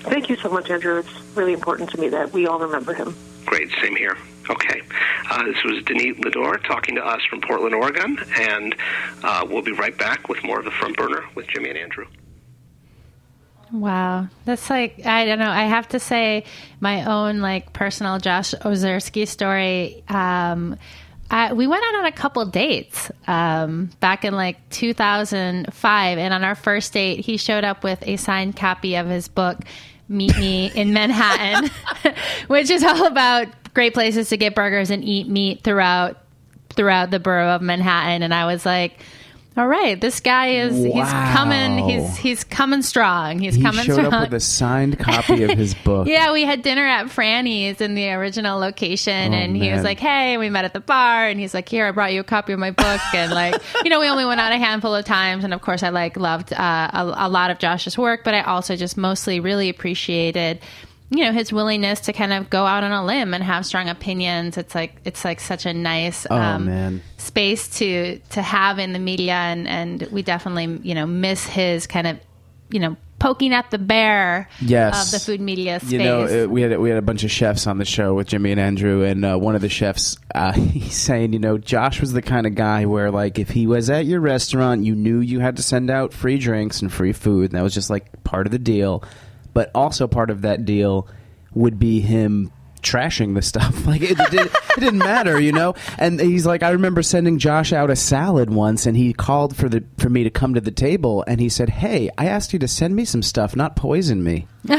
Thank 0.00 0.28
you 0.28 0.36
so 0.36 0.50
much, 0.50 0.70
Andrew. 0.70 0.98
It's 0.98 1.20
really 1.34 1.52
important 1.52 1.90
to 1.90 2.00
me 2.00 2.08
that 2.08 2.32
we 2.32 2.46
all 2.46 2.58
remember 2.58 2.94
him. 2.94 3.14
Great, 3.44 3.70
same 3.80 3.96
here. 3.96 4.16
Okay. 4.48 4.82
Uh, 5.30 5.44
this 5.44 5.62
was 5.64 5.82
Danit 5.84 6.20
Lidor 6.20 6.62
talking 6.64 6.94
to 6.96 7.04
us 7.04 7.20
from 7.28 7.40
Portland, 7.40 7.74
Oregon, 7.74 8.18
and 8.38 8.74
uh, 9.24 9.46
we'll 9.48 9.62
be 9.62 9.72
right 9.72 9.96
back 9.96 10.28
with 10.28 10.42
more 10.44 10.58
of 10.58 10.64
the 10.64 10.70
front 10.70 10.96
burner 10.96 11.24
with 11.34 11.48
Jimmy 11.48 11.70
and 11.70 11.78
Andrew. 11.78 12.06
Wow. 13.72 14.28
That's 14.44 14.70
like, 14.70 15.04
I 15.04 15.24
don't 15.24 15.38
know. 15.38 15.50
I 15.50 15.64
have 15.64 15.88
to 15.88 16.00
say, 16.00 16.44
my 16.80 17.04
own 17.04 17.40
like 17.40 17.72
personal 17.72 18.18
Josh 18.18 18.52
Ozersky 18.54 19.26
story. 19.26 20.04
Um, 20.08 20.76
I, 21.30 21.52
we 21.52 21.66
went 21.66 21.82
out 21.82 21.96
on 21.96 22.06
a 22.06 22.12
couple 22.12 22.44
dates 22.46 23.10
um, 23.26 23.90
back 23.98 24.24
in 24.24 24.34
like 24.34 24.56
2005. 24.70 26.18
And 26.18 26.34
on 26.34 26.44
our 26.44 26.54
first 26.54 26.92
date, 26.92 27.24
he 27.24 27.36
showed 27.36 27.64
up 27.64 27.82
with 27.82 28.06
a 28.06 28.16
signed 28.16 28.56
copy 28.56 28.94
of 28.96 29.08
his 29.08 29.26
book, 29.28 29.58
Meat 30.08 30.36
Me 30.38 30.70
in 30.72 30.92
Manhattan, 30.92 31.70
which 32.46 32.70
is 32.70 32.84
all 32.84 33.06
about 33.06 33.48
great 33.74 33.92
places 33.92 34.28
to 34.28 34.36
get 34.36 34.54
burgers 34.54 34.90
and 34.90 35.04
eat 35.04 35.28
meat 35.28 35.62
throughout 35.64 36.18
throughout 36.70 37.10
the 37.10 37.18
borough 37.18 37.54
of 37.54 37.62
Manhattan. 37.62 38.22
And 38.22 38.34
I 38.34 38.44
was 38.46 38.66
like, 38.66 39.00
all 39.56 39.66
right, 39.66 39.98
this 40.00 40.20
guy 40.20 40.48
is 40.48 40.76
he's 40.76 40.92
Wow. 40.94 41.32
coming 41.34 41.78
he's 41.88 42.16
he's 42.16 42.44
coming 42.44 42.82
strong. 42.82 43.38
He's 43.38 43.54
he 43.54 43.62
coming 43.62 43.84
showed 43.84 43.94
strong. 43.94 44.12
up 44.12 44.20
with 44.30 44.34
a 44.34 44.40
signed 44.40 44.98
copy 45.00 45.42
of 45.44 45.50
his 45.56 45.74
book. 45.74 46.06
Yeah, 46.08 46.32
we 46.32 46.44
had 46.44 46.62
dinner 46.62 46.84
at 46.86 47.06
Franny's 47.06 47.80
in 47.80 47.94
the 47.94 48.10
original 48.10 48.58
location, 48.58 49.32
Oh, 49.32 49.36
and 49.36 49.56
he 49.56 49.70
was 49.72 49.82
like, 49.82 49.98
"Hey," 49.98 50.36
we 50.36 50.50
met 50.50 50.64
at 50.66 50.72
the 50.74 50.80
bar, 50.80 51.26
and 51.26 51.40
he's 51.40 51.54
like, 51.54 51.68
"Here, 51.68 51.86
I 51.86 51.90
brought 51.92 52.12
you 52.12 52.20
a 52.20 52.24
copy 52.24 52.52
of 52.52 52.58
my 52.58 52.70
book," 52.70 53.00
and 53.14 53.32
like, 53.32 53.54
you 53.84 53.90
know, 53.90 53.98
we 54.00 54.08
only 54.08 54.24
went 54.26 54.40
out 54.40 54.52
a 54.52 54.58
handful 54.58 54.94
of 54.94 55.04
times, 55.04 55.42
and 55.42 55.54
of 55.54 55.62
course, 55.62 55.82
I 55.82 55.88
like 55.88 56.16
loved 56.16 56.52
uh, 56.52 56.90
a, 56.92 57.14
a 57.26 57.28
lot 57.28 57.50
of 57.50 57.58
Josh's 57.58 57.96
work, 57.96 58.24
but 58.24 58.34
I 58.34 58.42
also 58.42 58.76
just 58.76 58.96
mostly 58.96 59.40
really 59.40 59.68
appreciated. 59.70 60.60
You 61.10 61.24
know 61.24 61.32
his 61.32 61.52
willingness 61.52 62.00
to 62.00 62.12
kind 62.12 62.32
of 62.32 62.50
go 62.50 62.66
out 62.66 62.82
on 62.82 62.90
a 62.90 63.04
limb 63.04 63.32
and 63.32 63.42
have 63.44 63.64
strong 63.64 63.88
opinions. 63.88 64.56
It's 64.58 64.74
like 64.74 64.96
it's 65.04 65.24
like 65.24 65.40
such 65.40 65.64
a 65.64 65.72
nice 65.72 66.26
Oh 66.28 66.36
um, 66.36 66.66
man. 66.66 67.02
space 67.16 67.68
to 67.78 68.18
to 68.30 68.42
have 68.42 68.78
in 68.80 68.92
the 68.92 68.98
media 68.98 69.34
and 69.34 69.68
and 69.68 70.02
we 70.10 70.22
definitely 70.22 70.80
you 70.88 70.94
know 70.96 71.06
miss 71.06 71.46
his 71.46 71.86
kind 71.86 72.06
of 72.08 72.18
you 72.70 72.80
know 72.80 72.96
poking 73.20 73.54
at 73.54 73.70
the 73.70 73.78
bear 73.78 74.48
Yes. 74.60 75.06
of 75.06 75.10
the 75.12 75.24
food 75.24 75.40
media 75.40 75.78
space 75.80 75.92
You 75.92 75.98
know, 76.00 76.44
uh, 76.44 76.48
we 76.48 76.60
had 76.62 76.76
we 76.78 76.88
had 76.90 76.98
a 76.98 77.02
bunch 77.02 77.22
of 77.24 77.30
chefs 77.30 77.66
on 77.68 77.78
the 77.78 77.84
show 77.84 78.12
with 78.14 78.26
Jimmy 78.26 78.50
and 78.50 78.60
Andrew, 78.60 79.04
and 79.04 79.24
uh, 79.24 79.38
one 79.38 79.54
of 79.54 79.60
the 79.62 79.68
chefs 79.70 80.18
uh, 80.34 80.52
he's 80.54 80.96
saying, 80.96 81.32
you 81.32 81.38
know, 81.38 81.56
Josh 81.56 82.00
was 82.00 82.12
the 82.14 82.20
kind 82.22 82.46
of 82.48 82.56
guy 82.56 82.84
where 82.84 83.10
like 83.12 83.38
if 83.38 83.48
he 83.50 83.66
was 83.68 83.88
at 83.90 84.06
your 84.06 84.20
restaurant, 84.20 84.84
you 84.84 84.94
knew 84.96 85.20
you 85.20 85.38
had 85.38 85.56
to 85.56 85.62
send 85.62 85.88
out 85.88 86.12
free 86.12 86.36
drinks 86.36 86.82
and 86.82 86.92
free 86.92 87.12
food, 87.12 87.52
and 87.52 87.58
that 87.58 87.62
was 87.62 87.72
just 87.74 87.90
like 87.90 88.24
part 88.24 88.46
of 88.46 88.50
the 88.50 88.58
deal. 88.58 89.04
But 89.56 89.70
also 89.74 90.06
part 90.06 90.28
of 90.28 90.42
that 90.42 90.66
deal 90.66 91.08
would 91.54 91.78
be 91.78 92.00
him 92.00 92.52
trashing 92.82 93.34
the 93.34 93.40
stuff. 93.40 93.86
Like 93.86 94.02
it, 94.02 94.18
did, 94.18 94.34
it 94.34 94.52
didn't 94.78 94.98
matter, 94.98 95.40
you 95.40 95.52
know. 95.52 95.74
And 95.96 96.20
he's 96.20 96.44
like, 96.44 96.62
I 96.62 96.70
remember 96.70 97.02
sending 97.02 97.38
Josh 97.38 97.72
out 97.72 97.88
a 97.88 97.96
salad 97.96 98.50
once, 98.50 98.84
and 98.84 98.94
he 98.94 99.14
called 99.14 99.56
for 99.56 99.70
the 99.70 99.82
for 99.96 100.10
me 100.10 100.24
to 100.24 100.30
come 100.30 100.52
to 100.52 100.60
the 100.60 100.70
table, 100.70 101.24
and 101.26 101.40
he 101.40 101.48
said, 101.48 101.70
"Hey, 101.70 102.10
I 102.18 102.26
asked 102.26 102.52
you 102.52 102.58
to 102.58 102.68
send 102.68 102.94
me 102.94 103.06
some 103.06 103.22
stuff, 103.22 103.56
not 103.56 103.76
poison 103.76 104.22
me." 104.22 104.46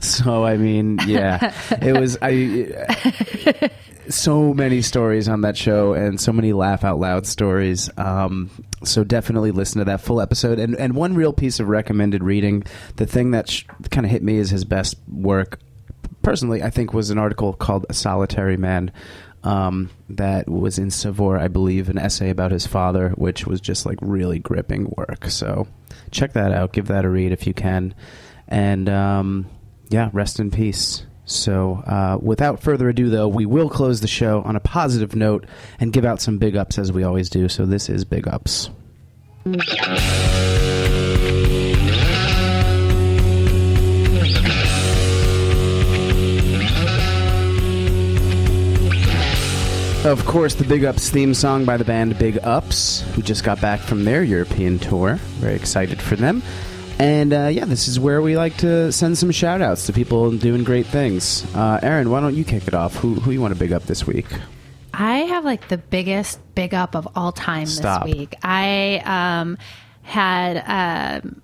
So 0.00 0.44
I 0.44 0.56
mean, 0.58 0.98
yeah, 1.06 1.52
it 1.80 1.98
was 1.98 2.16
I. 2.22 3.70
So 4.08 4.52
many 4.52 4.82
stories 4.82 5.28
on 5.28 5.42
that 5.42 5.56
show, 5.56 5.94
and 5.94 6.20
so 6.20 6.32
many 6.32 6.52
laugh 6.52 6.84
out 6.84 6.98
loud 6.98 7.26
stories. 7.26 7.88
Um, 7.96 8.50
so 8.84 9.04
definitely 9.04 9.52
listen 9.52 9.78
to 9.78 9.84
that 9.84 10.00
full 10.00 10.20
episode. 10.20 10.58
And 10.58 10.74
and 10.76 10.94
one 10.94 11.14
real 11.14 11.32
piece 11.32 11.60
of 11.60 11.68
recommended 11.68 12.22
reading, 12.22 12.64
the 12.96 13.06
thing 13.06 13.30
that 13.30 13.48
sh- 13.48 13.64
kind 13.90 14.04
of 14.04 14.10
hit 14.10 14.22
me 14.22 14.38
as 14.38 14.50
his 14.50 14.64
best 14.64 14.96
work, 15.08 15.60
personally, 16.22 16.62
I 16.62 16.70
think 16.70 16.92
was 16.92 17.10
an 17.10 17.18
article 17.18 17.52
called 17.52 17.86
"A 17.88 17.94
Solitary 17.94 18.56
Man." 18.56 18.90
Um, 19.44 19.90
that 20.08 20.48
was 20.48 20.78
in 20.78 20.90
Saveur, 20.90 21.36
I 21.36 21.48
believe, 21.48 21.88
an 21.88 21.98
essay 21.98 22.30
about 22.30 22.52
his 22.52 22.66
father, 22.66 23.10
which 23.10 23.44
was 23.46 23.60
just 23.60 23.84
like 23.86 23.98
really 24.00 24.38
gripping 24.38 24.92
work. 24.96 25.26
So 25.30 25.66
check 26.12 26.32
that 26.34 26.52
out. 26.52 26.72
Give 26.72 26.86
that 26.86 27.04
a 27.04 27.08
read 27.08 27.32
if 27.32 27.46
you 27.46 27.54
can. 27.54 27.94
And 28.46 28.88
um, 28.88 29.46
yeah, 29.88 30.10
rest 30.12 30.38
in 30.38 30.50
peace. 30.50 31.06
So, 31.32 31.82
uh, 31.86 32.18
without 32.20 32.60
further 32.60 32.88
ado, 32.88 33.08
though, 33.10 33.28
we 33.28 33.46
will 33.46 33.68
close 33.68 34.00
the 34.00 34.08
show 34.08 34.42
on 34.42 34.56
a 34.56 34.60
positive 34.60 35.16
note 35.16 35.46
and 35.80 35.92
give 35.92 36.04
out 36.04 36.20
some 36.20 36.38
big 36.38 36.56
ups 36.56 36.78
as 36.78 36.92
we 36.92 37.02
always 37.02 37.30
do. 37.30 37.48
So, 37.48 37.66
this 37.66 37.88
is 37.88 38.04
Big 38.04 38.28
Ups. 38.28 38.70
Of 50.04 50.26
course, 50.26 50.56
the 50.56 50.64
Big 50.64 50.84
Ups 50.84 51.10
theme 51.10 51.32
song 51.32 51.64
by 51.64 51.76
the 51.76 51.84
band 51.84 52.18
Big 52.18 52.36
Ups, 52.42 53.02
who 53.14 53.22
just 53.22 53.44
got 53.44 53.60
back 53.60 53.78
from 53.78 54.04
their 54.04 54.24
European 54.24 54.80
tour. 54.80 55.14
Very 55.38 55.54
excited 55.54 56.02
for 56.02 56.16
them. 56.16 56.42
And 57.02 57.32
uh, 57.32 57.48
yeah, 57.48 57.64
this 57.64 57.88
is 57.88 57.98
where 57.98 58.22
we 58.22 58.36
like 58.36 58.58
to 58.58 58.92
send 58.92 59.18
some 59.18 59.32
shout 59.32 59.60
outs 59.60 59.86
to 59.86 59.92
people 59.92 60.30
doing 60.30 60.62
great 60.62 60.86
things. 60.86 61.44
Uh, 61.52 61.80
Erin, 61.82 62.10
why 62.10 62.20
don't 62.20 62.36
you 62.36 62.44
kick 62.44 62.68
it 62.68 62.74
off? 62.74 62.94
Who, 62.94 63.14
who 63.14 63.32
you 63.32 63.40
want 63.40 63.52
to 63.52 63.58
big 63.58 63.72
up 63.72 63.84
this 63.84 64.06
week? 64.06 64.26
I 64.94 65.18
have 65.18 65.44
like 65.44 65.66
the 65.66 65.78
biggest 65.78 66.38
big 66.54 66.74
up 66.74 66.94
of 66.94 67.08
all 67.16 67.32
time 67.32 67.66
Stop. 67.66 68.04
this 68.04 68.14
week. 68.14 68.36
I 68.42 69.02
um, 69.04 69.58
had 70.02 71.22
um 71.22 71.42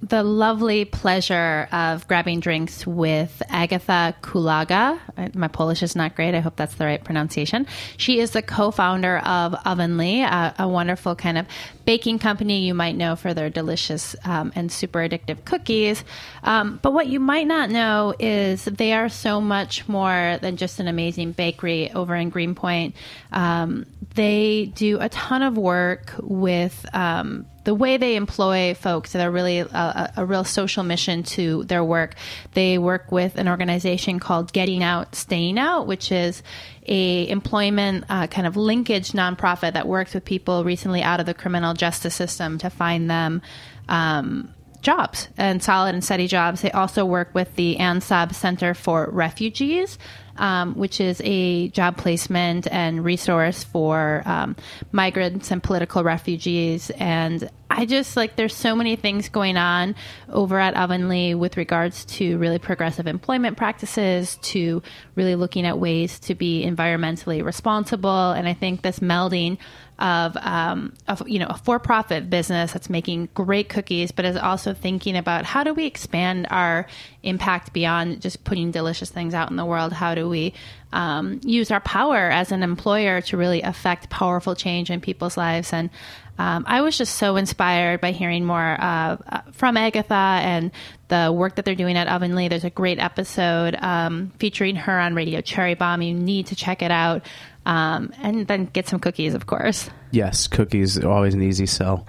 the 0.00 0.22
lovely 0.22 0.84
pleasure 0.84 1.68
of 1.72 2.06
grabbing 2.06 2.38
drinks 2.40 2.86
with 2.86 3.42
Agatha 3.48 4.14
Kulaga. 4.22 5.00
My 5.34 5.48
Polish 5.48 5.82
is 5.82 5.96
not 5.96 6.14
great. 6.14 6.34
I 6.34 6.40
hope 6.40 6.56
that's 6.56 6.76
the 6.76 6.84
right 6.84 7.02
pronunciation. 7.02 7.66
She 7.96 8.20
is 8.20 8.30
the 8.30 8.42
co-founder 8.42 9.18
of 9.18 9.56
Ovenly, 9.66 10.22
a, 10.22 10.54
a 10.58 10.68
wonderful 10.68 11.16
kind 11.16 11.36
of 11.36 11.46
baking 11.88 12.18
company 12.18 12.66
you 12.66 12.74
might 12.74 12.94
know 12.94 13.16
for 13.16 13.32
their 13.32 13.48
delicious 13.48 14.14
um, 14.26 14.52
and 14.54 14.70
super 14.70 14.98
addictive 14.98 15.42
cookies. 15.46 16.04
Um, 16.42 16.78
but 16.82 16.92
what 16.92 17.06
you 17.06 17.18
might 17.18 17.46
not 17.46 17.70
know 17.70 18.12
is 18.18 18.66
they 18.66 18.92
are 18.92 19.08
so 19.08 19.40
much 19.40 19.88
more 19.88 20.36
than 20.42 20.58
just 20.58 20.80
an 20.80 20.86
amazing 20.86 21.32
bakery 21.32 21.90
over 21.92 22.14
in 22.14 22.28
Greenpoint. 22.28 22.94
Um, 23.32 23.86
they 24.16 24.66
do 24.66 25.00
a 25.00 25.08
ton 25.08 25.40
of 25.42 25.56
work 25.56 26.14
with 26.20 26.84
um, 26.92 27.46
the 27.64 27.74
way 27.74 27.96
they 27.96 28.16
employ 28.16 28.74
folks 28.74 29.12
that 29.12 29.26
are 29.26 29.30
really 29.30 29.60
a, 29.60 30.12
a 30.16 30.26
real 30.26 30.44
social 30.44 30.84
mission 30.84 31.22
to 31.22 31.64
their 31.64 31.84
work. 31.84 32.16
They 32.52 32.76
work 32.76 33.10
with 33.10 33.36
an 33.36 33.48
organization 33.48 34.20
called 34.20 34.52
Getting 34.52 34.82
Out, 34.82 35.14
Staying 35.14 35.58
Out, 35.58 35.86
which 35.86 36.12
is 36.12 36.42
a 36.88 37.28
employment 37.28 38.04
uh, 38.08 38.26
kind 38.26 38.46
of 38.46 38.56
linkage 38.56 39.12
nonprofit 39.12 39.74
that 39.74 39.86
works 39.86 40.14
with 40.14 40.24
people 40.24 40.64
recently 40.64 41.02
out 41.02 41.20
of 41.20 41.26
the 41.26 41.34
criminal 41.34 41.74
justice 41.74 42.14
system 42.14 42.58
to 42.58 42.70
find 42.70 43.10
them. 43.10 43.42
Um, 43.88 44.54
jobs 44.80 45.28
and 45.36 45.62
solid 45.62 45.94
and 45.94 46.04
steady 46.04 46.26
jobs. 46.26 46.62
They 46.62 46.70
also 46.70 47.04
work 47.04 47.34
with 47.34 47.54
the 47.56 47.76
ANSOB 47.78 48.34
Center 48.34 48.74
for 48.74 49.08
Refugees, 49.10 49.98
um, 50.36 50.74
which 50.74 51.00
is 51.00 51.20
a 51.24 51.68
job 51.68 51.96
placement 51.96 52.66
and 52.70 53.04
resource 53.04 53.64
for 53.64 54.22
um, 54.24 54.56
migrants 54.92 55.50
and 55.50 55.62
political 55.62 56.04
refugees. 56.04 56.90
And 56.90 57.50
I 57.70 57.84
just 57.86 58.16
like 58.16 58.36
there's 58.36 58.54
so 58.54 58.74
many 58.74 58.96
things 58.96 59.28
going 59.28 59.56
on 59.56 59.94
over 60.28 60.58
at 60.58 60.74
Ovenly 60.74 61.34
with 61.34 61.56
regards 61.56 62.04
to 62.06 62.38
really 62.38 62.58
progressive 62.58 63.06
employment 63.06 63.56
practices, 63.56 64.36
to 64.42 64.82
really 65.16 65.34
looking 65.34 65.66
at 65.66 65.78
ways 65.78 66.18
to 66.20 66.34
be 66.34 66.64
environmentally 66.64 67.44
responsible. 67.44 68.30
And 68.32 68.48
I 68.48 68.54
think 68.54 68.82
this 68.82 69.00
melding 69.00 69.58
of, 69.98 70.36
um, 70.36 70.92
of 71.08 71.28
you 71.28 71.38
know 71.38 71.46
a 71.48 71.58
for-profit 71.58 72.30
business 72.30 72.72
that's 72.72 72.88
making 72.88 73.28
great 73.34 73.68
cookies, 73.68 74.12
but 74.12 74.24
is 74.24 74.36
also 74.36 74.74
thinking 74.74 75.16
about 75.16 75.44
how 75.44 75.64
do 75.64 75.74
we 75.74 75.86
expand 75.86 76.46
our 76.50 76.86
impact 77.22 77.72
beyond 77.72 78.22
just 78.22 78.44
putting 78.44 78.70
delicious 78.70 79.10
things 79.10 79.34
out 79.34 79.50
in 79.50 79.56
the 79.56 79.64
world? 79.64 79.92
How 79.92 80.14
do 80.14 80.28
we 80.28 80.54
um, 80.92 81.40
use 81.42 81.70
our 81.70 81.80
power 81.80 82.30
as 82.30 82.52
an 82.52 82.62
employer 82.62 83.20
to 83.22 83.36
really 83.36 83.62
affect 83.62 84.08
powerful 84.08 84.54
change 84.54 84.90
in 84.90 85.00
people's 85.00 85.36
lives? 85.36 85.72
And 85.72 85.90
um, 86.38 86.64
I 86.68 86.82
was 86.82 86.96
just 86.96 87.16
so 87.16 87.34
inspired 87.34 88.00
by 88.00 88.12
hearing 88.12 88.44
more 88.44 88.76
uh, 88.80 89.16
uh, 89.28 89.40
from 89.52 89.76
Agatha 89.76 90.14
and 90.14 90.70
the 91.08 91.32
work 91.32 91.56
that 91.56 91.64
they're 91.64 91.74
doing 91.74 91.96
at 91.96 92.06
Ovenly. 92.06 92.48
There's 92.48 92.64
a 92.64 92.70
great 92.70 93.00
episode 93.00 93.74
um, 93.74 94.30
featuring 94.38 94.76
her 94.76 95.00
on 95.00 95.16
Radio 95.16 95.40
Cherry 95.40 95.74
Bomb. 95.74 96.02
You 96.02 96.14
need 96.14 96.46
to 96.48 96.56
check 96.56 96.82
it 96.82 96.92
out. 96.92 97.26
Um, 97.68 98.12
and 98.22 98.46
then 98.46 98.64
get 98.64 98.88
some 98.88 98.98
cookies, 98.98 99.34
of 99.34 99.46
course. 99.46 99.90
Yes, 100.10 100.48
cookies 100.48 100.98
are 100.98 101.08
always 101.08 101.34
an 101.34 101.42
easy 101.42 101.66
sell. 101.66 102.06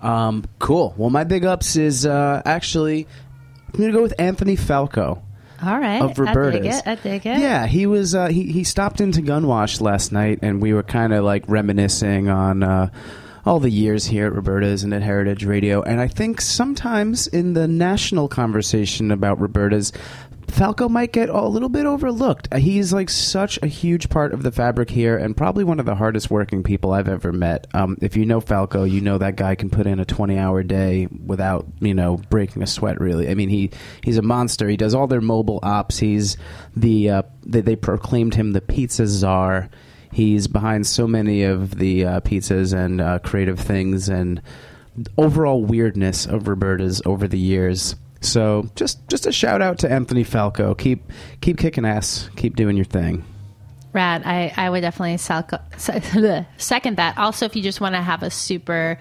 Um, 0.00 0.44
cool. 0.58 0.94
Well, 0.96 1.10
my 1.10 1.24
big 1.24 1.44
ups 1.44 1.76
is 1.76 2.06
uh, 2.06 2.42
actually 2.44 3.06
I'm 3.72 3.80
going 3.80 3.92
to 3.92 3.96
go 3.96 4.02
with 4.02 4.14
Anthony 4.18 4.56
Falco. 4.56 5.22
All 5.62 5.78
right. 5.78 6.02
Of 6.02 6.18
Roberta's. 6.18 6.54
I 6.54 6.60
dig 6.60 6.72
it. 6.72 6.86
I 6.86 6.94
dig 6.96 7.26
it. 7.26 7.38
Yeah, 7.38 7.66
he 7.66 7.86
was. 7.86 8.14
Uh, 8.14 8.28
he 8.28 8.50
he 8.50 8.64
stopped 8.64 9.00
into 9.00 9.20
Gunwash 9.20 9.80
last 9.80 10.10
night, 10.10 10.38
and 10.42 10.60
we 10.60 10.72
were 10.72 10.82
kind 10.82 11.12
of 11.12 11.22
like 11.22 11.44
reminiscing 11.48 12.28
on 12.28 12.62
uh, 12.62 12.88
all 13.44 13.60
the 13.60 13.70
years 13.70 14.06
here 14.06 14.26
at 14.26 14.32
Roberta's 14.32 14.84
and 14.84 14.94
at 14.94 15.02
Heritage 15.02 15.44
Radio. 15.44 15.82
And 15.82 16.00
I 16.00 16.08
think 16.08 16.40
sometimes 16.40 17.26
in 17.26 17.52
the 17.52 17.68
national 17.68 18.28
conversation 18.28 19.10
about 19.10 19.38
Roberta's, 19.38 19.92
Falco 20.50 20.88
might 20.88 21.12
get 21.12 21.28
a 21.28 21.46
little 21.46 21.68
bit 21.68 21.86
overlooked. 21.86 22.48
Uh, 22.52 22.58
He's 22.58 22.92
like 22.92 23.10
such 23.10 23.58
a 23.62 23.66
huge 23.66 24.08
part 24.08 24.32
of 24.34 24.42
the 24.42 24.52
fabric 24.52 24.90
here, 24.90 25.16
and 25.16 25.36
probably 25.36 25.64
one 25.64 25.80
of 25.80 25.86
the 25.86 25.94
hardest 25.94 26.30
working 26.30 26.62
people 26.62 26.92
I've 26.92 27.08
ever 27.08 27.32
met. 27.32 27.66
Um, 27.74 27.96
if 28.02 28.16
you 28.16 28.26
know 28.26 28.40
Falco, 28.40 28.84
you 28.84 29.00
know 29.00 29.18
that 29.18 29.36
guy 29.36 29.54
can 29.54 29.70
put 29.70 29.86
in 29.86 30.00
a 30.00 30.04
twenty-hour 30.04 30.62
day 30.64 31.08
without 31.24 31.66
you 31.80 31.94
know 31.94 32.18
breaking 32.30 32.62
a 32.62 32.66
sweat. 32.66 33.00
Really, 33.00 33.28
I 33.28 33.34
mean 33.34 33.48
he 33.48 33.70
he's 34.02 34.18
a 34.18 34.22
monster. 34.22 34.68
He 34.68 34.76
does 34.76 34.94
all 34.94 35.06
their 35.06 35.20
mobile 35.20 35.60
ops. 35.62 35.98
He's 35.98 36.36
the 36.76 37.10
uh, 37.10 37.22
they, 37.44 37.60
they 37.60 37.76
proclaimed 37.76 38.34
him 38.34 38.52
the 38.52 38.60
pizza 38.60 39.06
czar. 39.06 39.70
He's 40.12 40.48
behind 40.48 40.86
so 40.86 41.06
many 41.06 41.44
of 41.44 41.76
the 41.76 42.04
uh, 42.04 42.20
pizzas 42.20 42.74
and 42.74 43.00
uh, 43.00 43.20
creative 43.20 43.60
things 43.60 44.08
and 44.08 44.42
overall 45.16 45.64
weirdness 45.64 46.26
of 46.26 46.48
Roberta's 46.48 47.00
over 47.06 47.28
the 47.28 47.38
years. 47.38 47.94
So 48.20 48.68
just 48.76 49.06
just 49.08 49.26
a 49.26 49.32
shout 49.32 49.62
out 49.62 49.78
to 49.80 49.90
Anthony 49.90 50.24
Falco. 50.24 50.74
Keep 50.74 51.10
keep 51.40 51.58
kicking 51.58 51.84
ass. 51.84 52.28
Keep 52.36 52.56
doing 52.56 52.76
your 52.76 52.84
thing. 52.84 53.24
Rad. 53.92 54.22
I, 54.24 54.52
I 54.56 54.70
would 54.70 54.82
definitely 54.82 55.16
salco- 55.16 55.60
second 56.60 56.96
that. 56.96 57.18
Also, 57.18 57.44
if 57.46 57.56
you 57.56 57.62
just 57.62 57.80
want 57.80 57.94
to 57.96 58.02
have 58.02 58.22
a 58.22 58.30
super 58.30 58.98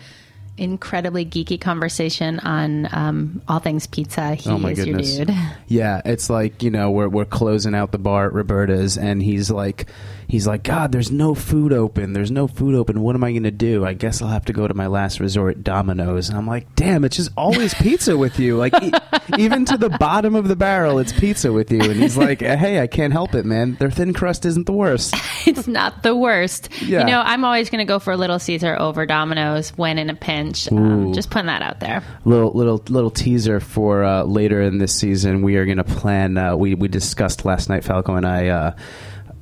incredibly 0.60 1.26
geeky 1.26 1.60
conversation 1.60 2.40
on 2.40 2.88
um, 2.94 3.42
all 3.48 3.60
things 3.60 3.88
pizza, 3.88 4.36
he 4.36 4.50
oh 4.50 4.58
my 4.58 4.72
is 4.72 4.84
goodness. 4.84 5.18
your 5.18 5.26
dude. 5.26 5.36
Yeah, 5.68 6.02
it's 6.04 6.30
like 6.30 6.64
you 6.64 6.72
know 6.72 6.90
we're 6.92 7.10
we're 7.10 7.26
closing 7.26 7.76
out 7.76 7.92
the 7.92 7.98
bar 8.00 8.28
at 8.28 8.34
Roberta's, 8.34 8.98
and 8.98 9.22
he's 9.22 9.52
like, 9.52 9.88
he's 10.30 10.48
like, 10.48 10.64
God, 10.64 10.92
there's 10.92 11.12
no 11.12 11.36
food 11.36 11.74
open. 11.74 12.14
There's 12.14 12.32
no 12.32 12.48
food 12.48 12.76
open. 12.76 13.02
What 13.02 13.16
am 13.16 13.24
I 13.24 13.32
going 13.32 13.44
to 13.44 13.52
do? 13.52 13.86
I 13.86 13.94
guess 13.94 14.22
I'll 14.22 14.30
have 14.30 14.46
to 14.46 14.54
go 14.54 14.68
to 14.68 14.74
my 14.74 14.88
last 14.88 15.20
resort, 15.20 15.64
Domino's. 15.64 16.30
And 16.30 16.38
I'm 16.38 16.48
like, 16.48 16.76
damn, 16.76 17.04
it's 17.04 17.18
just 17.18 17.32
always 17.36 17.74
pizza 17.82 18.16
with 18.18 18.40
you. 18.40 18.56
Like 18.56 18.74
e- 18.82 18.94
even 19.38 19.66
to 19.66 19.78
the 19.78 19.90
bottom 19.90 20.36
of 20.36 20.48
the 20.48 20.56
barrel, 20.56 21.00
it's 21.00 21.12
pizza 21.12 21.52
with 21.52 21.72
you. 21.72 21.82
And 21.82 21.96
he's 22.00 22.16
like, 22.16 22.42
hey, 22.42 22.80
I 22.80 22.88
can't 22.88 23.12
help 23.12 23.34
it, 23.34 23.46
man. 23.46 23.76
Their 23.76 23.92
thin 23.92 24.14
crust 24.14 24.46
isn't 24.46 24.66
the 24.66 24.74
worst. 24.74 25.16
it's 25.48 25.68
not 25.68 26.04
the 26.04 26.16
worst. 26.16 26.70
Yeah. 26.82 27.02
You 27.02 27.06
know, 27.08 27.22
I'm 27.22 27.44
always 27.44 27.70
going 27.70 27.86
to 27.86 27.92
go 27.92 28.00
for 28.00 28.14
a 28.14 28.18
Little 28.18 28.40
Caesar 28.40 28.76
over 28.80 29.06
Domino's 29.06 29.70
when 29.78 29.98
in 29.98 30.10
a 30.10 30.16
pinch. 30.16 30.49
Ooh. 30.72 30.78
Um, 30.78 31.14
just 31.14 31.30
putting 31.30 31.48
that 31.48 31.62
out 31.62 31.80
there. 31.80 32.04
little 32.26 32.52
little 32.52 32.84
little 32.90 33.12
teaser 33.12 33.60
for 33.60 34.04
uh, 34.04 34.24
later 34.24 34.62
in 34.62 34.78
this 34.78 34.94
season. 34.94 35.42
We 35.42 35.58
are 35.58 35.66
going 35.66 35.78
to 35.78 35.84
plan. 35.84 36.38
Uh, 36.38 36.56
we 36.56 36.76
we 36.76 36.88
discussed 36.88 37.46
last 37.46 37.70
night, 37.70 37.84
Falco 37.84 38.16
and 38.16 38.26
I, 38.26 38.48
uh, 38.48 38.76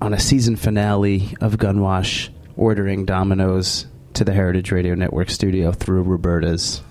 on 0.01 0.13
a 0.13 0.19
season 0.19 0.55
finale 0.55 1.35
of 1.41 1.57
Gunwash, 1.57 2.29
ordering 2.55 3.05
Domino's 3.05 3.85
to 4.13 4.23
the 4.23 4.33
Heritage 4.33 4.71
Radio 4.71 4.95
Network 4.95 5.29
studio 5.29 5.71
through 5.71 6.03
Roberta's. 6.03 6.81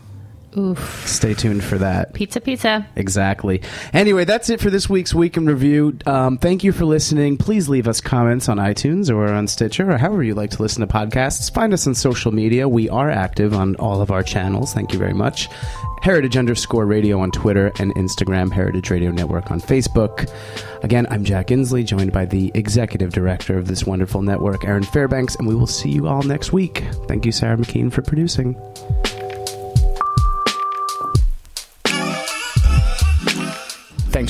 Oof. 0.58 1.06
Stay 1.06 1.34
tuned 1.34 1.62
for 1.62 1.76
that. 1.78 2.14
Pizza, 2.14 2.40
pizza. 2.40 2.86
Exactly. 2.96 3.60
Anyway, 3.92 4.24
that's 4.24 4.48
it 4.48 4.60
for 4.60 4.70
this 4.70 4.88
week's 4.88 5.14
Week 5.14 5.36
in 5.36 5.46
Review. 5.46 5.98
Um, 6.06 6.38
thank 6.38 6.64
you 6.64 6.72
for 6.72 6.86
listening. 6.86 7.36
Please 7.36 7.68
leave 7.68 7.86
us 7.86 8.00
comments 8.00 8.48
on 8.48 8.56
iTunes 8.56 9.14
or 9.14 9.26
on 9.26 9.48
Stitcher 9.48 9.90
or 9.90 9.98
however 9.98 10.22
you 10.22 10.34
like 10.34 10.50
to 10.52 10.62
listen 10.62 10.80
to 10.80 10.92
podcasts. 10.92 11.52
Find 11.52 11.74
us 11.74 11.86
on 11.86 11.94
social 11.94 12.32
media. 12.32 12.66
We 12.68 12.88
are 12.88 13.10
active 13.10 13.52
on 13.52 13.76
all 13.76 14.00
of 14.00 14.10
our 14.10 14.22
channels. 14.22 14.72
Thank 14.72 14.92
you 14.92 14.98
very 14.98 15.12
much. 15.12 15.48
Heritage 16.02 16.36
underscore 16.36 16.86
radio 16.86 17.20
on 17.20 17.30
Twitter 17.32 17.72
and 17.78 17.94
Instagram, 17.96 18.52
Heritage 18.52 18.90
Radio 18.90 19.10
Network 19.10 19.50
on 19.50 19.60
Facebook. 19.60 20.30
Again, 20.82 21.06
I'm 21.10 21.24
Jack 21.24 21.48
Inslee, 21.48 21.84
joined 21.84 22.12
by 22.12 22.26
the 22.26 22.50
executive 22.54 23.12
director 23.12 23.58
of 23.58 23.66
this 23.66 23.84
wonderful 23.84 24.22
network, 24.22 24.64
Erin 24.64 24.84
Fairbanks, 24.84 25.34
and 25.36 25.48
we 25.48 25.54
will 25.54 25.66
see 25.66 25.90
you 25.90 26.06
all 26.06 26.22
next 26.22 26.52
week. 26.52 26.84
Thank 27.08 27.26
you, 27.26 27.32
Sarah 27.32 27.56
McKean, 27.56 27.92
for 27.92 28.02
producing. 28.02 28.54